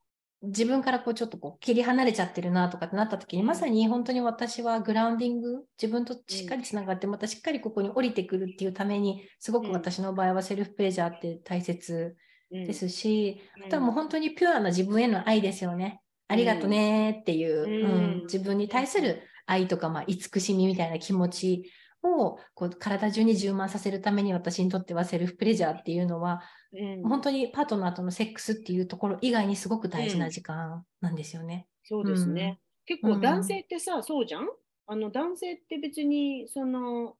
[0.43, 12.15] 自分からこうちょっとこう切り離れちゃってるなとかってなった時に、まさに本当に私はグラウンディング、自分としっかりつながって、またしっかりここに降りてくるっていうために、すごく私の場合はセルフプレジャーって大切
[12.49, 16.01] ですし、あとはもう本当にピュアな自分への愛ですよね。
[16.27, 21.71] ありがとねっていう、うん、自分に対する愛とか、まあ、慈しみみたいな気持ち
[22.03, 26.41] をこう体中に充満させるために私にとってはセルフプレジャーっていうのは、
[26.73, 27.03] うん。
[27.03, 31.67] 本当にパートナーとのセックスっていうところ以外にすごく大事な時間なんですよね。
[31.83, 32.59] そうですね。
[32.85, 34.47] 結構男性ってさ、そうじゃん？
[34.87, 37.15] あの男性って別にその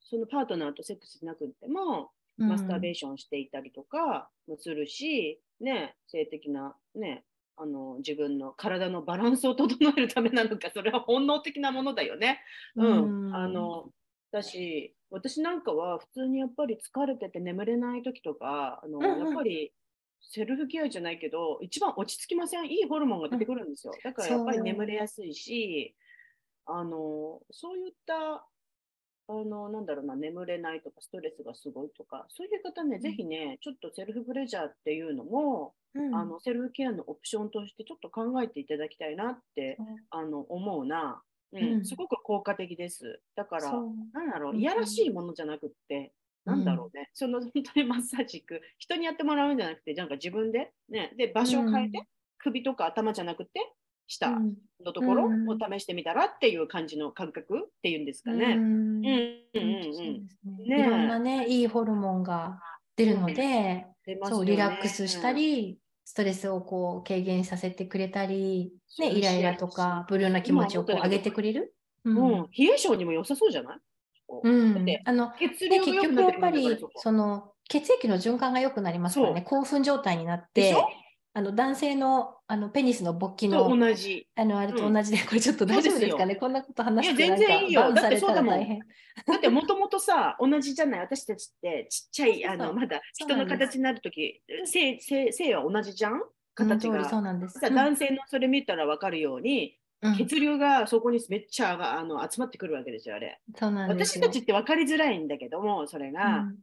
[0.00, 2.48] そのパートナーとセックスしなくても、うん。
[2.48, 7.24] マスターベーションしていたりとかもするし、ね、性的な、ね、
[7.56, 12.40] あの自分の体のバランスを整えるためなのか、それは本能的なものだよね。
[12.74, 13.36] うん、うん。
[13.36, 13.90] あの
[14.34, 19.26] だし、私なんかは普通にやっぱり疲れてて眠れない時とか、あのうんうん。
[19.26, 19.72] やっぱり
[20.20, 22.66] セルフケアじゃないけど、一番落ち着きません？
[22.66, 23.92] いいホルモンが出てくるんですよ。
[24.02, 25.94] だからやっぱり眠れやすいし、
[26.66, 28.44] あのそういった
[29.28, 33.00] あのなんだろうな眠れないとかストレスがすごいとかそういう方ね、ん。
[33.00, 36.14] ぜひねちょっとセルフプレジャーっていうのも、うん。
[36.14, 39.78] あのセルフケアのオプションとしてちょっと考えていただきたいなって
[40.10, 41.72] あの思うな、うん。
[41.74, 41.84] うん。
[41.84, 43.20] すごく効果的です。
[43.36, 43.70] だから、
[44.12, 44.60] なんだろう、うん。
[44.60, 46.12] いやらしいものじゃなくって、
[46.44, 52.04] なんだろうね、その 本当にマッサージ行く、人にやってもらうんじゃなくて、なんか自分で、ね、で、場所を変えて、うん。
[52.38, 53.72] 首とか頭じゃなくて、
[54.06, 54.54] 下うん。
[54.84, 55.48] のところうん。
[55.48, 58.54] を試してみたらっていう感じの感覚っていうんですかね。
[60.66, 62.60] いろんなね、いいホルモンが
[62.96, 63.86] 出るので、
[64.24, 71.74] そう、リラックスした、り、ストレスをこう軽減させてくれたり、ね、イライラとか、ブルーな気持ちをこう上げてくれる？
[72.04, 72.40] ううん。
[72.42, 73.78] ん、冷え性にも良さそうじゃない、
[74.42, 74.48] う。
[74.48, 74.86] ん。
[75.04, 80.74] あの血で結流が良くなっ局やってぱりその血液の循環が良くなりますからね、興奮状態になって
[81.36, 84.28] あの男性のあのペニスの勃起との同じ。
[84.36, 87.92] あのあれと同じで、これちょっと大丈夫ですかね、こんなこと話して全然いいよ。
[87.92, 88.58] だってそうだもん。
[89.26, 96.22] だってもともとさ、同じじゃない、私たちってちっちゃい、あのまだ人の形になるとき、性性性は同じじゃん？
[96.54, 96.98] 形が。
[96.98, 97.58] 通りそうなんです。
[97.58, 100.16] さ男性のそれ見たら分かるように、うん。
[100.16, 103.40] 血流がそこにめっちゃがあの集まってくるわけですよ、あれ。
[103.58, 106.58] そうなん私たちって分かりづらいんだけども、それが、うん。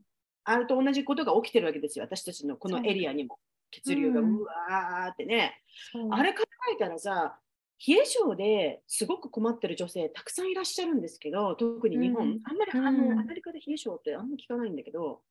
[0.46, 3.38] あれと同じことが起きてるわけですよ、私たちのこのエリアにも。
[3.72, 5.62] 血流がううんわーってね。
[5.92, 6.10] そう。
[6.12, 7.40] あれ考えたらさ、
[7.86, 12.40] 冷え性ですごく困ってる女性たくさんいらっしゃるんですけど、特に日本、うん。
[12.44, 12.86] あんまり、うん。
[12.86, 15.22] あのアメリカで冷え性ってあんまり聞かないんだけど、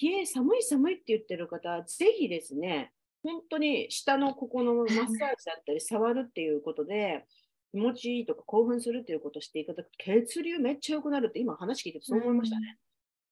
[0.00, 2.92] 冷え、寒い寒いって言ってる方、ぜひですね、
[3.22, 7.24] 本当に下のここのマッサージだったり、触るっていうことで、
[7.70, 12.78] 気持ちいいとか興奮するっていうことをしていただくと、血流めっちゃ良くなるって今話聞いててそう思いましたね。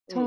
[0.09, 0.25] そう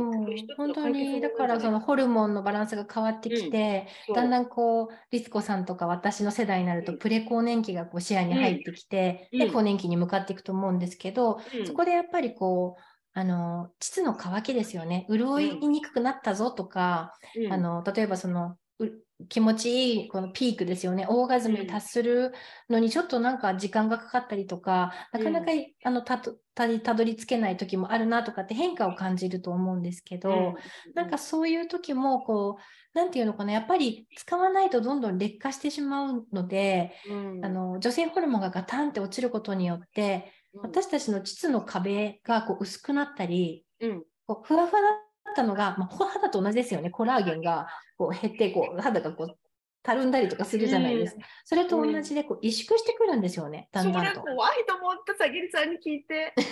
[0.58, 9.54] 本当にだ法からそのホルモンのバランスが変わってきて、ゃないだんだんこうリツコさんとか私の世代になるとうんプレ更年期がこう視野に入ってきて、でうん。
[9.54, 12.82] 更年期に向かっていくと思うんですけど、そこでやっぱりこう
[13.14, 15.06] あの膣の乾きですよね。
[15.10, 17.54] 潤いにくくなったぞとか、うん。
[17.54, 18.86] あの例えばそのう
[19.30, 21.06] 気持ちいいこのピークですよね。
[21.10, 22.34] オーガズムに達する
[22.70, 25.52] のにちょっとなんか時間がかかったりとか、なかなか
[25.84, 30.56] あのたどり着けない時もあるなとかって変化を感じると思うんですけど、うん。
[30.96, 37.46] なんかそういう時もこうなんていうのかなやっぱり使わないとどんどん劣化してしまうので、うん。
[37.46, 44.04] あの女性ホルモンがガタンって落ちることによって私たちの膣の壁がこう薄くなったりうん。
[44.28, 44.88] こうふわふわだ
[45.32, 49.38] ったのが、まあ、肌と同じですよねコラーゲンがこう減ってこう肌がこう
[49.84, 54.22] たるんだりとかするじゃないですか、それと同じでこう萎縮してくるんですよねだんだんと。
[54.22, 56.34] 怖いと思った、さぎりさんに聞いて。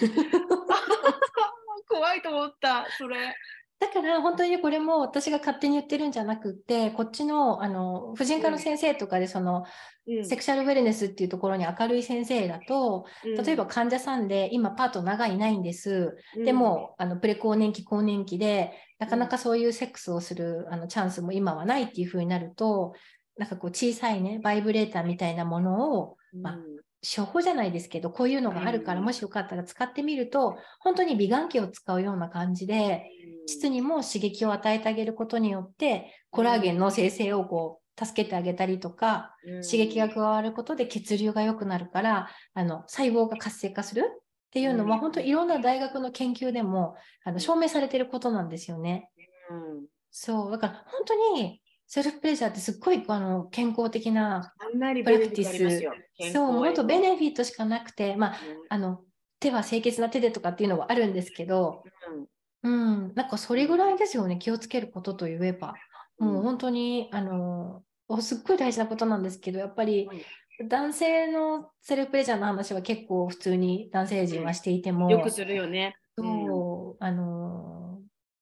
[1.89, 3.35] 怖いと思った、それ。
[3.83, 9.65] だから本当にこれも私が勝手に言ってるんじゃなくってこっちのあの婦人科の先生とかでその、
[10.07, 10.25] うん。
[10.25, 16.45] セクシャルウェルネスっていうところに明るい先生だと例えば、患者さんで今パートナーがいないんです、うん。
[16.45, 22.93] でもあのプレ更年期更年期でなかなかそういうセックスをするあのチャンスも今はないっていう風になると
[23.37, 26.57] なんかこう小さいねバイブレーターみたいなものをまあ
[27.03, 29.05] 処方じゃないですけどこういうのがあるから、うん。
[29.05, 33.03] もしよかったら使ってみると本当に美顔器を使うような感じで
[33.45, 44.19] 膣にも刺激を与えてあげることによってコラーゲンの生成をこう助けてあげたりとか刺激が加わることで血流が良くなるからあの細胞が活性化するっ
[44.53, 44.99] ていうのは、うん。
[45.01, 49.09] 本当いろんな大学の研究でもあの証明されてることなんですよね。
[49.49, 49.85] うん。
[50.11, 50.51] そう。
[50.51, 51.59] だから本当に
[51.93, 55.93] セルフプレジャーってすっごいあの健康的なあんなにベネフィットありますよ。
[56.33, 58.37] そう本当ベネネフィットしかなくてまあ
[58.69, 59.01] あの
[59.39, 61.83] 手は清潔な手でとかっていうのはあるんですけど、
[62.63, 65.75] うん、なんかそれぐらいですよね気をつけることといえば。
[66.17, 67.83] もう本当に、あの
[68.21, 70.09] すっごい大事なことなんですけど、やっぱり
[70.67, 75.95] 男性のセルフプレジャーの話は結構普通に男性陣はしていても、よくするよね。
[76.17, 77.82] そう、あの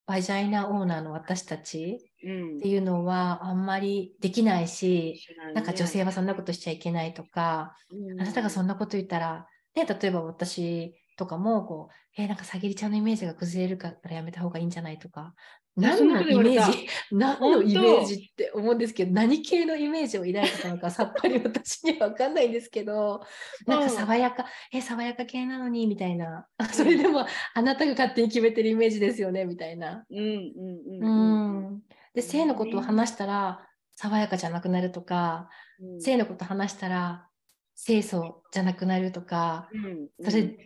[0.06, 2.58] バジャイナオーナーの私たちうん。
[2.58, 7.76] っていうのはあんまりできないし、知らなんか女性はそんなことしちゃいけないとか、
[8.20, 15.34] あなたがそんなこと言ったらね、例えば私とかもこう、えーなんかさぎりちゃんのイメージが崩れるからやめた方がいいんじゃないとか、
[15.78, 23.22] 何のイメージ、 何のイメージって思うんですけど、何系のイメージを抱いてたのか さっぱり私には分かんないんですけど、
[23.66, 30.06] なんか爽やか、え、爽やか系なのにみたいな、 それでもあなたが勝手に決めてるイメージですよねみたいな。
[30.10, 31.76] うんうんうんううん。
[31.76, 31.82] ん。
[32.14, 35.50] で、性のことを話したら爽やかじゃなくなるとか、
[35.80, 36.02] うん。
[36.02, 37.30] 性のこと話したら
[37.76, 40.10] 清楚じゃなくなるとか、うん。
[40.30, 40.58] それ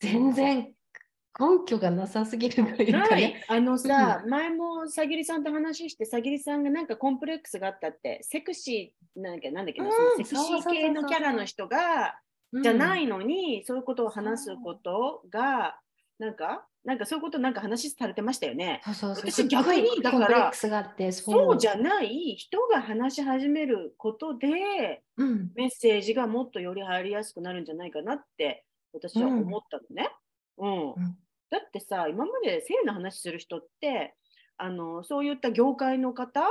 [0.00, 0.74] 全然
[1.38, 3.44] 根拠がなさすぎるというかね。
[3.48, 12.18] あのさ、前もさぎりさんと話して、さぎりさんがなんかコンプレックスがあったって、セクシーなんだっけ、なんだっけな、うんそのセクシー系のキャラの人が、
[12.62, 15.78] じゃないのに、そういうことを話すことが、
[16.18, 18.80] なんか、なんかそういうことなんか話されてましたよね。
[18.84, 19.30] そうそうそう。
[19.30, 25.50] 私逆にだからそうじゃない人が話し始めることで、うん。
[25.54, 30.08] メッセージがもっとより入りやすくなるんじゃないかなって私は思ったのね。
[30.58, 31.18] うんうん
[31.50, 34.14] だってさ今まで性の話する人って
[34.58, 36.42] あのそういった業界の方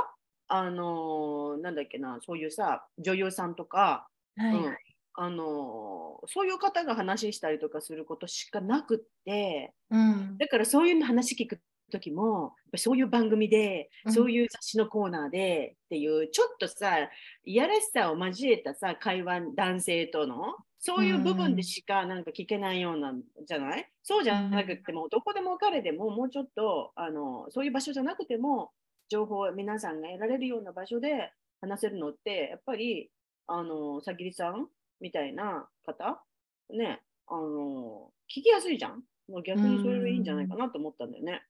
[0.48, 4.56] あのなんだっけなそういうさ女優さんとか、はい。
[4.56, 4.76] うん
[5.20, 10.38] あのそういう方が話したりとかすることしかなくってうん。
[10.38, 14.12] だからそういうの話聞く時もやっぱそういう番組で、うん。
[14.12, 16.98] そういう雑誌のコーナーでっていうちょっとさ
[17.44, 23.88] いやらしさを交えたさ会話男性とのそういう部分でしかなんか聞けないようなんじゃない？
[24.02, 28.70] そうじゃなくてもどこでも彼でももうちょっとあのそういう場所じゃなくても
[29.08, 33.10] 情報を皆さんが得られるような場所で話せるのってやっぱり
[33.46, 34.68] あのさぎりさん
[35.00, 36.22] みたいな方？
[36.70, 39.02] ねあの聞きやすいじゃん？
[39.28, 41.42] もう逆にそれでいいんじゃないかなと思ったんだよね。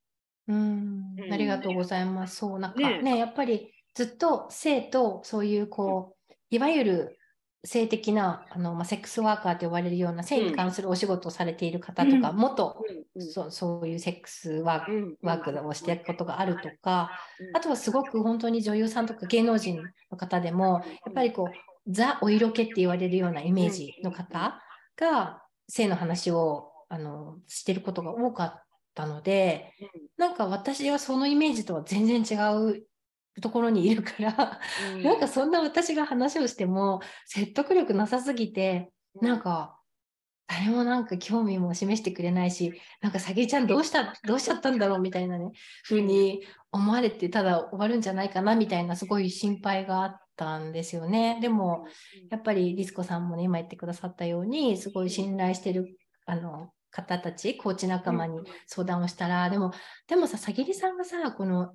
[0.49, 1.15] うん。
[1.19, 1.33] うん。
[1.33, 2.37] ありがとうございます。
[2.37, 7.19] そう、なんかねね、やっぱりずっと性とそういうこう、いわゆる
[7.65, 12.37] 性的なあの、まあ、セックスワーカーと呼ばれるような性に関するお仕事をされている方とか、うん。
[12.37, 12.77] 元、
[13.33, 17.57] そうそういうセックスワーク,、うんワークをしていることがあるとか、うん。
[17.57, 21.53] あとはすごく本当に女優さんとか芸能人の方でも、やっぱりこ
[21.87, 24.61] う、ザ・お色気って言われるようなイメージの方
[24.97, 28.68] が性の話をあのしてることが多かっ
[28.99, 29.73] たので、
[30.17, 32.83] なんか私はそのイメージとは全然違う
[33.41, 34.61] ところにいるから、
[34.95, 35.03] うん。
[35.05, 38.91] なんかそんな私が話をしても説得力なさすぎて、
[39.23, 39.79] なんか
[40.49, 45.53] 誰もなんか興味も示してくれないし、なんかさぎりちゃんどうした、どうしちゃったんだろうみたいなね、
[45.89, 46.43] 風に
[46.73, 51.39] 思われてただ終わるんじゃないかなみたいなすごい心配があったんですよね。
[51.41, 51.87] でも、
[52.33, 55.97] やっぱりリスコさんもね、今言ってくださったように、すごい信頼してる
[56.27, 59.73] あの方たち、コーチ仲間に相談をしたら、でも、
[60.07, 61.75] でもさ、さぎりさんがさ、この、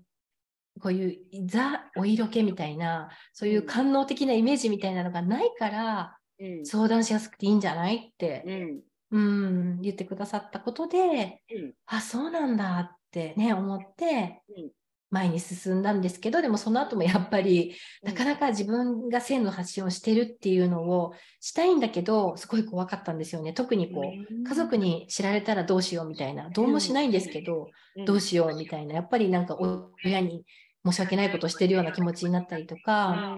[0.82, 6.66] こういうザ・お色気みたいな、そういう官能的なイメージみたいなのがないから、うん。
[6.66, 8.82] 相談しやすくていいんじゃないってう、ん。
[9.12, 11.74] うん、言ってくださったことで、うん。
[11.86, 14.72] あ、そうなんだってね、思ってうん、
[15.14, 18.10] 前に進んだんですけど、でもその後もやっぱり、うん。
[18.10, 23.54] なかなか自分が性の発信をしてるっていうのをしたいんだけど、すごい怖かったんですよね。
[23.54, 27.70] 特にこう、家族に知られたらどうしようみたいな、どうもしないんですけど、
[28.08, 30.46] どうしようみたいな、やっぱりなんかお親に
[30.84, 33.38] 申し訳ないことをしてるような気持ちになったりとか、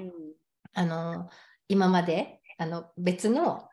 [0.73, 1.29] あの、
[1.67, 3.67] 今まであの別の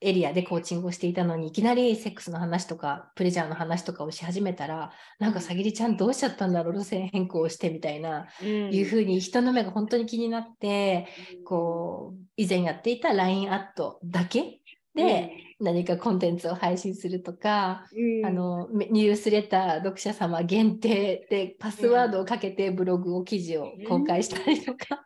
[0.00, 11.06] エリアでコーチングをしていたのに、いきなりセックスの話とか、プレジャーの話とかをし始めたら、なんかさぎりちゃんどうしちゃったんだろう、路線変更をしてみたいな、いうふうに人の目が本当に気になって、
[11.44, 14.60] こう、以前やっていた LINE アットだけ
[14.94, 24.98] で何かコンテンツを配信するとか、うん、あのめニュースレター読者様限定でパスワードをかけてブログを記事を公開したりとか、うん、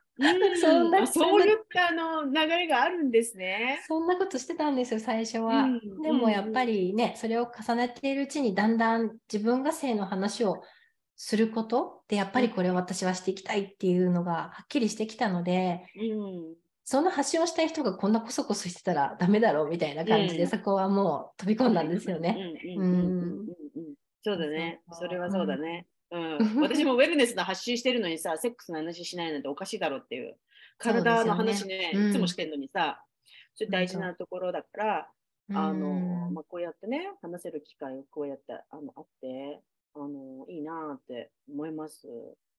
[0.61, 3.81] そんなあそういったあの流れがあるんですね。
[3.89, 5.63] そんなことしてたんですよ最初は。
[5.63, 10.63] うんでもやっぱりねそれを重ねているうちにだんだん自分が性の話を
[11.17, 16.55] することでやっぱりこれを私はしていきたいっていうのがはっきりしてきたのでうん
[16.85, 22.37] その発信をしたい人がこんなこそこそしてたらダメだろうみたいな感じで、うんそこはもう飛び込んだんですよね。
[24.23, 24.81] そうだね。
[24.93, 25.87] それはそうだね。
[26.11, 30.37] うん、私もウェルネスの発信してるのにさ、セックスの話しないなんておかしいだろうっていう。
[30.79, 33.03] 体の話ね、ねうんいつもしてるのにさ、
[33.55, 35.09] それ大事なところだから、
[35.53, 36.35] あのうん。
[36.35, 39.61] まあ、こうやってね、話せる機会をこうやってあのあって
[39.95, 42.09] あの、いいなって思います。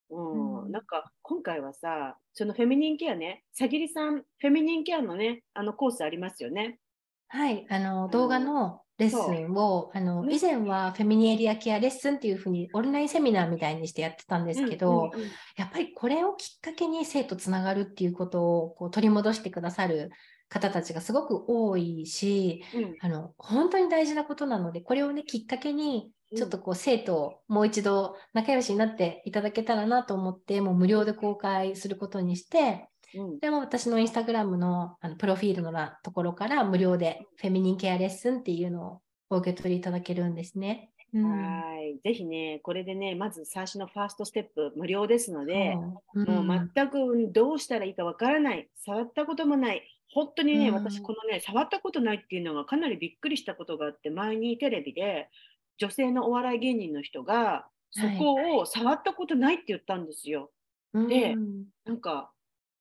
[0.09, 0.65] うん。
[0.65, 0.71] うん。
[0.71, 6.79] なんか今回はさ、そのフェミニンケアね、さぎりさん、フェミニンケアのね、あのコースありますよね。
[7.27, 20.11] はい、あの動画のレッスンをあのね以前はフェミニエリアケアレッスンっていうふうにオンラインセミナーみたいにしてやってたんですけど、うんうんうんやっぱりこれをきっかけに生とつながるっていうことをこう取り戻してくださる
[20.49, 22.95] 方たちがすごく多いし、うん。
[22.99, 33.39] あの本当に大事なことなのでこれをねきっかけにちょっとこう生徒をもう一度仲良しになっていただけたらなと思ってもう無料で公開することにしてうん。
[33.39, 40.91] でも私のインスタグラムのあのプロフィールのらところから無料でフェミニンケアレッスンっていうのをお受け取りいただけるんですね。
[41.13, 41.31] うん。
[41.31, 41.99] はい。
[41.99, 46.21] ぜひね、これでね、まず最初のファーストステップ無料ですので、そう。
[46.21, 46.47] うん。
[46.47, 50.73] もう全くどうしたらいいかわからない、触ったこともない、本当にね、うん。
[50.73, 55.29] 私、このね、触ったことないっていうのがかなりびっくりしたことがあって、前にテレビで
[55.77, 60.51] 女性のお笑い芸人の人が、そこを触ったことないって言ったんですよ。
[60.93, 61.65] でうん。
[61.85, 62.31] なんか、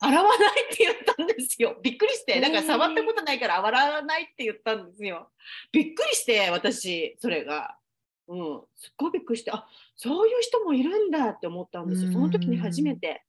[0.01, 1.79] 洗わないって言ったんですよ。
[1.83, 5.31] びっくりして、だから触ったことないから洗わないって言ったんですよ。
[5.73, 7.79] びっくりして、私、それが。
[8.27, 9.67] うん、すっごいびっくりして、あ
[9.97, 12.13] そういう人もいるんだって思ったんですよ。
[12.13, 13.23] その時に初めて。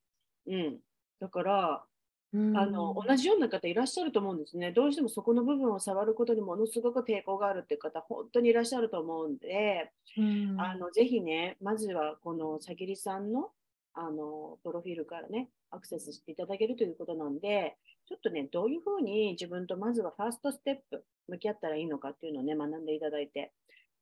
[0.48, 0.80] うん。
[1.20, 1.86] だから、
[2.34, 4.74] うんあの同じような方いらっしゃると思うんですね。
[4.74, 13.52] どうしてもそこの部分を触ることにものすごく抵抗があるっていう方、本当にいらっしゃると思うんで、うんあのぜひね、まずはこのさぎりさんの
[13.96, 17.78] あのプロフィールからね、アクセスしていただけるということなんで、
[18.08, 23.54] ちょっとね、どういうふうに自分とまずはファーストステップ向き合ったらいいのかっていうのをね、学んでいただいて、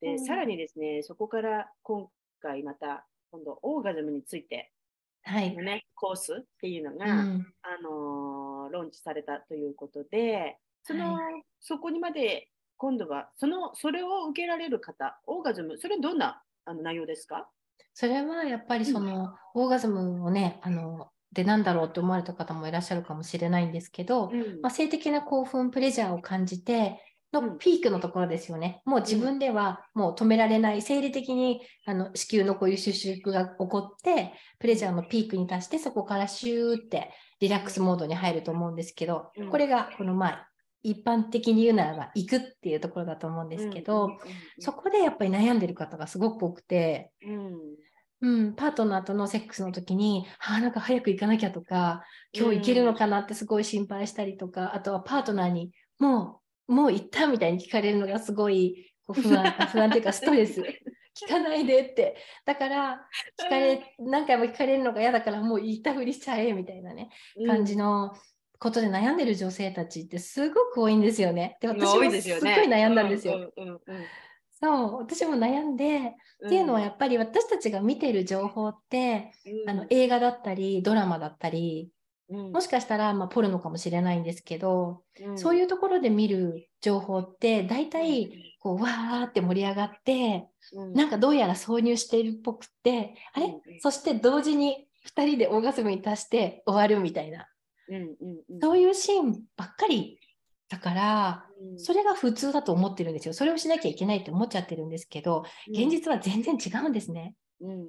[0.01, 2.07] で、うんさらにですね、そこから今
[2.41, 4.71] 回また、今度、オーガズムについて
[5.23, 5.63] はいの。
[5.63, 11.19] ね、コースっていうのが、うんあのーローンチされたということで、その、は
[11.59, 17.49] そこにまで今度はそのそれを受けられる方、オーガズム、それはどんなあの内容ですか？
[17.93, 24.61] それはやっぱりその、オーガズムをね、あの、でなんだろうって思われた方もいらっしゃるかもしれないんですけど、うん。
[24.61, 27.01] まあ、性的な興奮、プレジャーを感じて
[27.31, 27.49] うん。
[27.49, 28.83] のピークのところですよね。
[28.85, 39.49] もう自分ではもう止められない、生理的にあの子宮のこういう収縮が起こって、プレジャーのピークに達して、そこからシューってリラックスモードに入ると思うんですけど、うん。
[39.49, 40.49] これがこのまあ
[40.83, 44.17] 一般的に言うならば行くっていうところだと思うんですけど、
[44.59, 47.57] そこでやっぱり悩んでる方がすごく多くて、うん。
[48.21, 52.03] うん、パートナーとのセックスの時に、あーなんか早く行かなきゃとか、
[52.33, 60.61] 今日行けるのかなってすごい心配したりとか、あとはパートナーに、もう、もう行ったみたいに聞かれるのがすごいこう不安、不安っていうかストレス。
[61.15, 62.15] 聞かないでって。
[62.43, 63.07] だから、
[63.39, 67.09] 聞かれ、何回も聞かれるのが嫌だから、もう言ったふりしちゃえみたいなね、
[67.45, 68.13] 感じの
[68.63, 71.57] ことで悩んでる女性たちってすごく多いんですよね。
[71.59, 73.51] で、うん私もすっごい悩んだんですよ。。
[74.51, 76.47] そう、私も悩んで、うん。
[76.47, 79.69] っていうのはやっぱり私たちが見てる情報って、うん。
[79.69, 81.91] あの映画だったりドラマだったり
[82.29, 82.51] うん。
[82.53, 85.37] もしかしたらまあポルノかもしれないんですけど、うん。
[85.37, 90.93] そういうところで見る情報って大体こうわーって盛り上がってうん。
[90.93, 97.49] なんかどうやら挿入しているっぽくってあれ、うんそして同時に2人でオーガズムに達して終わるみたいな
[98.61, 100.19] そういうシーンばっかり
[100.69, 101.79] だからうん。
[101.79, 103.33] それが普通だと思ってるんですよ。
[103.33, 107.35] それをしなきゃいけないって思っちゃってるんですけど現実は全然違うんですね。
[107.61, 107.87] うんうんうん。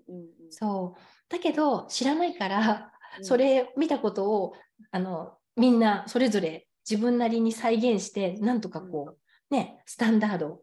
[0.51, 1.01] そう。
[1.29, 3.25] だけど知らないからうん。
[3.25, 4.53] それ見たことを
[4.91, 9.17] あのみんなそれぞれ自分なりに再現してなんとかこ
[9.51, 10.61] うねスタンダード、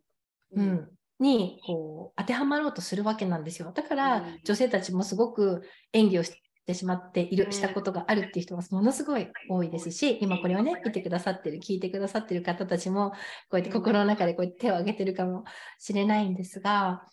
[0.56, 3.72] ううんんにこう当てはまろうとするわけなんですよ。
[3.74, 4.40] だから、うん。
[4.44, 5.64] 女性たちもすごく
[5.94, 7.52] 演技をしてしまっている、うん。
[7.52, 13.16] したことがあるっていう人がものすごい多いですし今これをね見てくださってる聞いてくださってる方たちもこ
[13.54, 15.44] うやって心の中でこうやって手を挙げてるかも
[15.80, 17.04] しれないんですが、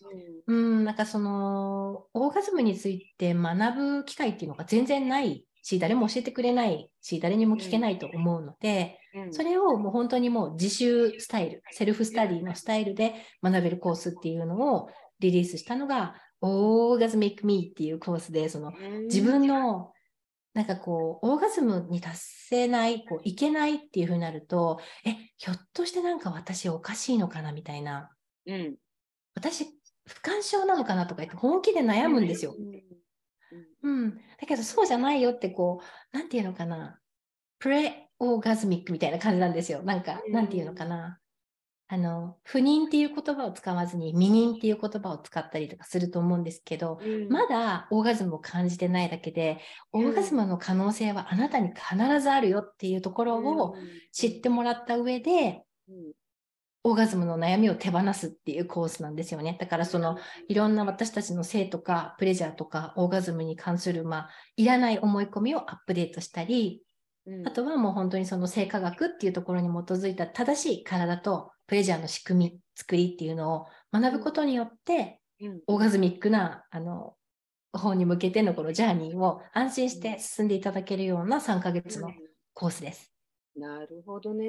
[0.46, 9.32] うん、なんかそのオーガズムについて学ぶ機会っていうのが全然ないし誰も教えてくれないし誰にも聞けないと思うので、うん。
[9.34, 14.88] それをもう本当にもう自習スタイルセルフスタディのスタイルで学べるコースっていうのを
[15.20, 18.72] リリースしたのがオーガズミック・ミーっていうコースでその
[19.04, 19.92] 自分の
[20.54, 28.10] なんかこうオーガズムに達せないこういけないっていうふうになるとえひょっとしてなんか私おかしいのかなみたいな。
[28.46, 28.76] うん。
[29.34, 29.66] 私
[30.06, 32.54] 不干渉なのかなとか言って本気で悩むんですよ。
[33.82, 35.80] うん、だけどそうじゃないよってこ
[36.12, 36.98] うなんていうのかな。
[37.60, 39.82] プレオーガズミックみたいな感じなんですよ。
[39.82, 40.32] なんかうん。
[40.32, 41.20] なんていうのかな
[41.90, 47.28] あの不妊っていう言葉を使わずに未妊っていう言葉を使ったりとかすると思うんですけどうん。
[47.30, 49.58] まだオーガズムを感じてないだけで
[49.92, 53.74] オーガズムの可能性はあなたに必ずあるよっていうところを
[54.12, 56.12] 知ってもらった上でうん。
[56.84, 59.56] オーガズムの悩みを手放すっていうコースなんですよね。
[59.60, 60.16] だからその
[60.48, 66.82] いろんな私たちの性とかプレジャーとかオーガズムに関する、まあ、いらない思い込みをアップデートしたり、
[67.26, 67.46] うん。
[67.48, 77.14] あとはもう本当にその性科学っていうところに基づいた正しい体とプレジャーの仕組み、作りっていうのを学ぶことによって、うんオーガズミックな、あの、
[77.72, 82.10] 方に向けてのこのジャーニーを安心して進んでいただけるような3ヶ月の
[82.54, 83.12] コースです。
[83.54, 84.46] なるほどね。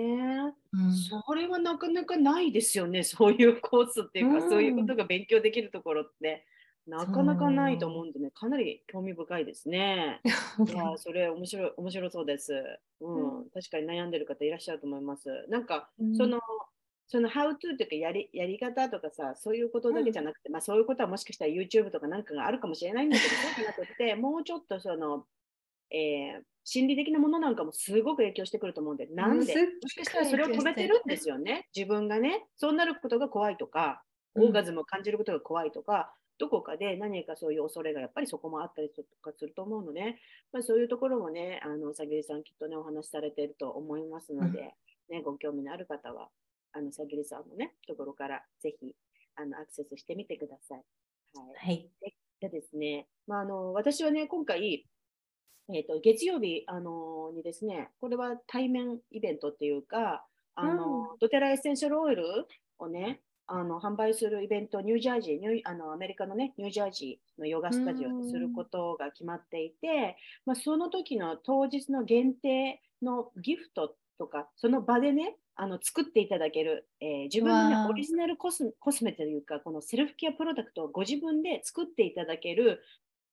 [0.71, 3.03] うんそれはなかなかないですよね。
[3.03, 6.45] そういうコースっていうか、うんそういうことが勉強できるところって。
[6.87, 10.21] なかなかないと思うんでね、かなり興味深いですね。
[10.65, 12.53] いやー、それ面白い、面白そうです。
[12.99, 15.45] うん、う確かに悩んでる方いらっしゃると思います。
[15.49, 16.39] なんか、うんその、
[17.09, 25.25] その how to というかやりやり方とかさ、そういうことだけじゃなくて、まあそういうことはもしかしたら YouTube とかなんかがあるかもしれないんだけど、そうじゃなくて、もうちょっとその、
[25.91, 31.67] えー心理的なものなんかもすごく影響してくると思うんで、なんで、もしかしたらそれを止めてるんですよね。
[31.75, 34.03] 自分がね、そうなることが怖いとか、
[34.35, 40.15] オーガズムを感じることが怖いとか、どこかで何かそういう恐れがやっぱりそこもあったりとかすると思うので、
[40.53, 44.75] まあ、そういうところもね、あの、さぎりさんきっとね、お話しされていると思いますので、
[45.09, 46.29] ね、ご興味のある方は、
[46.73, 48.95] あの、さぎりさんのね、ところからぜひ、
[49.35, 50.83] あの、アクセスしてみてください。
[51.33, 51.89] はい。
[52.01, 52.13] はい。
[52.39, 54.85] でですね、まあ、あの私はね、今回、
[55.69, 62.23] えー、と月曜日、あのにですね、これは対面イベントっていうか、あのドテラエッセンシャルオイル
[62.79, 82.81] をね、あの販売するイベント、ニュージャージーニューあの、アメリカのね、ニュージャージーのヨガスタジオですることが決まっていて、まあ、その時の当日の限定のギフトとか、その場でね、あの作っていただける、えー自分の、ねオリジナルコスコスメというか、このセルフケアプロダクトをご自分で作っていただける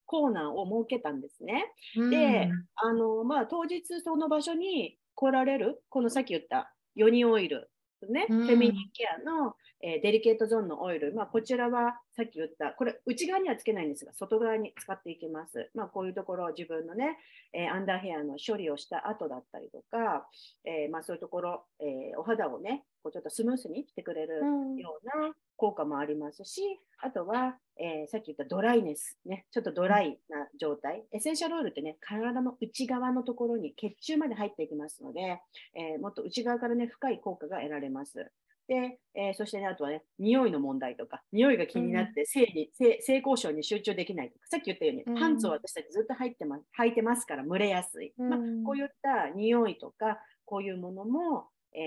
[0.05, 1.71] コーナーを設けたんですね。
[1.95, 7.69] であのまあ、当日その場所に来られる、このさっき言ったヨニオイル、
[8.09, 8.45] ねうん。
[8.45, 15.69] フェミニンケアの、えーデリケートゾーンのオイル、まあ、こちらはさっき言った、これ内側にはつけないんですが、外側に使っていきます。
[15.75, 17.17] まあ、こういうところ、自分のね、
[17.53, 20.27] えーアンダーヘアの処理をした後だったりとか、
[20.65, 24.39] えーまあ、そういうところ、えーお肌をね、こうちょっとスムースにしてくれる
[24.79, 26.61] ような効果もありますし、
[26.99, 35.39] あとは、えーさっき言ったドライネス、ね、ちょっとドライな状態、エッセンシャルオイルってね、体の内側のところに血中まで入っていきますので、
[35.75, 38.31] えーもっと内側からね、深い効果が得られます。
[38.67, 45.15] で、えーそしてね、あとはね、匂いの問題とか、匂いが気になって性に、性性交渉に集中できないとか、さっき言ったように、うん。
[45.19, 48.13] パンツを私たちずっと入ってます履いてますから、蒸れやすい。
[48.17, 51.79] まあうんこういった匂いとか、こういうものも、え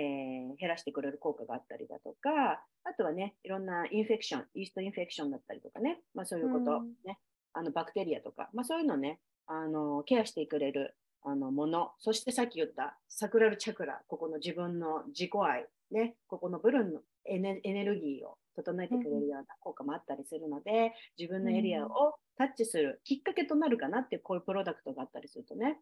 [0.54, 6.94] ー減らしてくれる効果があったりだとか、あとはね、いろんなインフェクション、イーストインフェクションだったりとかね、まあ、そういうこと、うん。
[7.04, 7.18] ね、
[7.52, 25.78] あのバクテリアとか、まあ、そういうのをね、あのケアしてくれるあのもの、そしてさっき言ったサクラルチャクラ、ここの自分の自己愛、ね、ここの部分のエネエネルギーを整えてくれるような効果もあったりするので、自分のエリアをタッチするきっかけとなるかなっていう、こういうプロダクトがあったりするとね。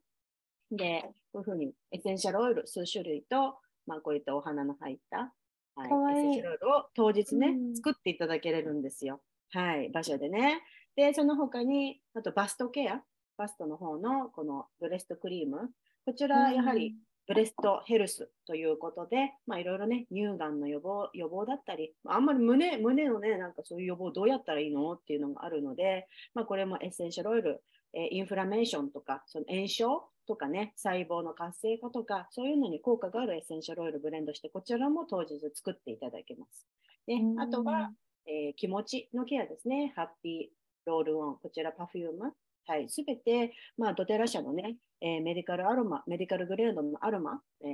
[0.70, 1.02] で、
[1.32, 3.56] こういうふうにエッセンシャルオイル数種類と、
[3.86, 5.32] まあ、こういったお花の入った、
[5.76, 9.20] はい、いいエッセンシャルオイルを当日ね、うん作っていただけれるんですよ。
[9.50, 10.62] はい、場所でね。
[10.96, 13.02] で、その他に、あとバストケア、
[13.36, 15.70] バストの方のこのブレストクリーム、
[16.04, 16.96] こちらやはり
[17.29, 27.62] ブレストヘルスということで、まあ、いろいろね、乳がんの予防予防だったり、あんまり胸胸のね、なんかそういう予防どうやったらいいのっていうのがあるので、まあ、これもエッセンシャルオイル、
[27.93, 36.66] えー inflammation とか、その炎症とかね、細胞の活性化とか、そういうのに効果があるエッセンシャルオイルブレンドして、こちらも当日作っていただけます。
[37.07, 37.91] でうんあとは、
[38.26, 39.93] えー気持ちのケアですね。
[39.97, 42.32] ハッピーロールオン、こちら perfume。
[42.69, 47.69] はい、すべて、まあ、ドテラ社のね、えーメディカルアロマ、メディカルグレードのアロマ、えー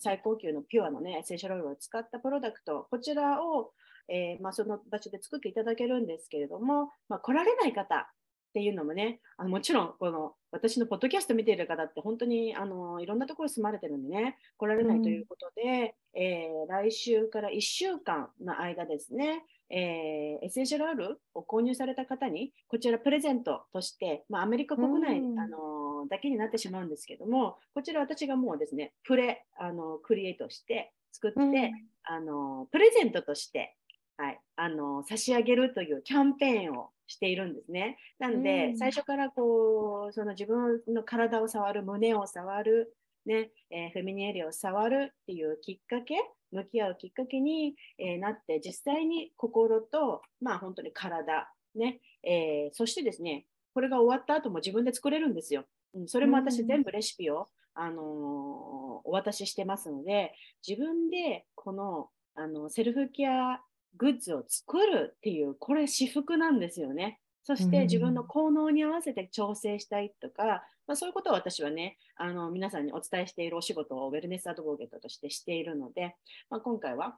[0.00, 3.70] 最高級のピュアのね、エッセンシャルオイルを使ったプロダクト、こちらを、
[4.08, 25.38] えーまあ、その場所で作っていただけるんですけれども、まあ、来られない方っていうのもね、あのもちろん、この私のポッドキャスト見ている方って本当にあのいろんなところに住まれてるんでね、来られないということで、えー来週から1週間の間ですね、えーエッセンシャルオイルを購入された方に、こちらプレゼントとして、まあ、アメリカ国内、うん。
[25.38, 31.72] あのだけになってしまうんですけども、こちら私がもうですね、プレ、あのクリエイトして、作って、うん。
[32.04, 33.76] あのプレゼントとして、
[34.16, 37.98] はい、あの差し上げるというキャンペーンをしているんですね。
[38.18, 38.78] なので、うん。
[38.78, 42.94] 最初からこうその自分の体を触る、胸を触る、
[43.26, 46.14] ねえーフェミニエリアを触るっていうきっかけ、
[46.52, 55.64] 向き合うきっかけに、えーなって、実際に心と、まあ、本当に体、ねえーそしてですね、これが終わった後も自分で作れるんですよ。
[55.94, 60.34] うん、それも私、うん全部レシピを、あのーお渡ししてますので、
[60.66, 63.60] 自分でこのあのセルフケア
[63.96, 67.18] グッズを作るっていう、これ至福なんですよね。
[67.42, 70.44] そしうんて自分の効能に合わせて調整したいとか、
[70.86, 76.16] まあ、そういうことを私はね、あの皆さんにお伝えしているお仕事をウェルネスアドボケットとしてしているので、
[76.50, 77.16] まあ、今回は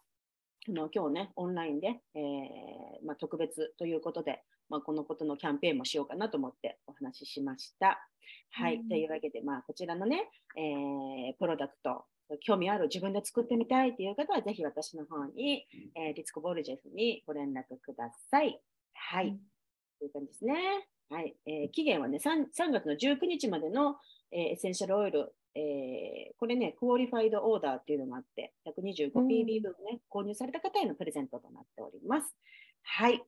[0.68, 8.06] あの今日ね、オンラインで、えーまあ、特別ということで、まあ、このことのキャンペーンもしようかなと思ってお話ししました。
[8.52, 12.04] はい、うんというわけで、まあ、こちらのね、えープロダクト、
[12.40, 15.66] 興味ある自分で作ってみたいという方はぜひ私の方に、
[15.96, 18.60] えー、リツコボルジェフにご連絡ください。
[18.94, 19.28] はい。
[19.28, 19.40] うん、
[20.02, 20.54] という感じですね。
[21.10, 21.36] はい。
[21.46, 23.96] えー、期限はね3、3月の19日までの、
[24.32, 32.34] えー、エッセンシャルオイル、えー、これね、クオリファイドオーダーっていうのがあって、125PB 分ね、うん、購入された方へのプレゼントとなっております。
[32.82, 33.22] はい。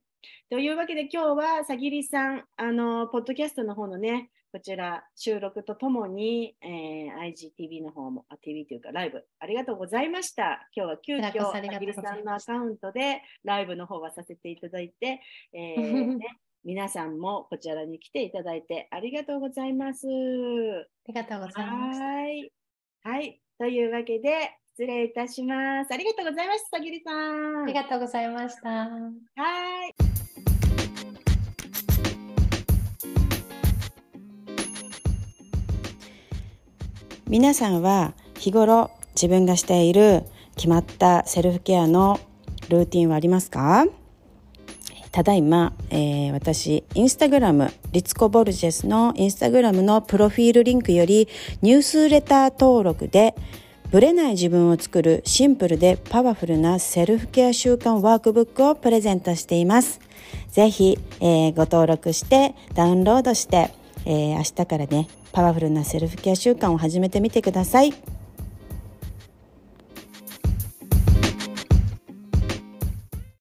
[0.49, 10.69] というわけで今日はさぎりさん、あの、ポッドキャストの方のね、こちら収録とともに、えー、IGTV の方も、あ、TV というかライブ、ありがとうございました。
[10.73, 15.19] 今日は急遽、さぎりさんのアカウントでライブの方はさせていただいて、
[15.51, 16.25] えー ね、
[16.67, 20.07] 皆さんもこちらに来ていただいてありがとうございます。
[20.07, 20.09] あ
[21.07, 21.99] りがとうございます。
[22.01, 22.51] はい。
[23.03, 23.39] はい。
[23.59, 25.93] というわけで、失礼いたします。
[25.93, 27.61] ありがとうございました、さぎりさん。
[27.61, 28.69] ありがとうございました。
[28.69, 29.93] はい。
[37.27, 40.23] 皆さんは日頃自分がしている
[40.55, 42.19] 決まったセルフケアの
[42.69, 43.85] ルーティンはありますか？
[45.15, 51.29] ただいま、えー、私、インスタグラム、リツコ・ボルジェスのインスタグラムのプロフィールリンクより
[51.61, 53.33] ニュースレター登録で
[53.91, 60.01] ブレない自分を作るシンプルでパワフルなセルフケア習慣ワークブックをプレゼントしています。
[60.51, 63.71] ぜひ、えー、ご登録してダウンロードして、
[64.03, 67.93] えー、明日からね、パワフルなセルフケア習慣を始めてみてください。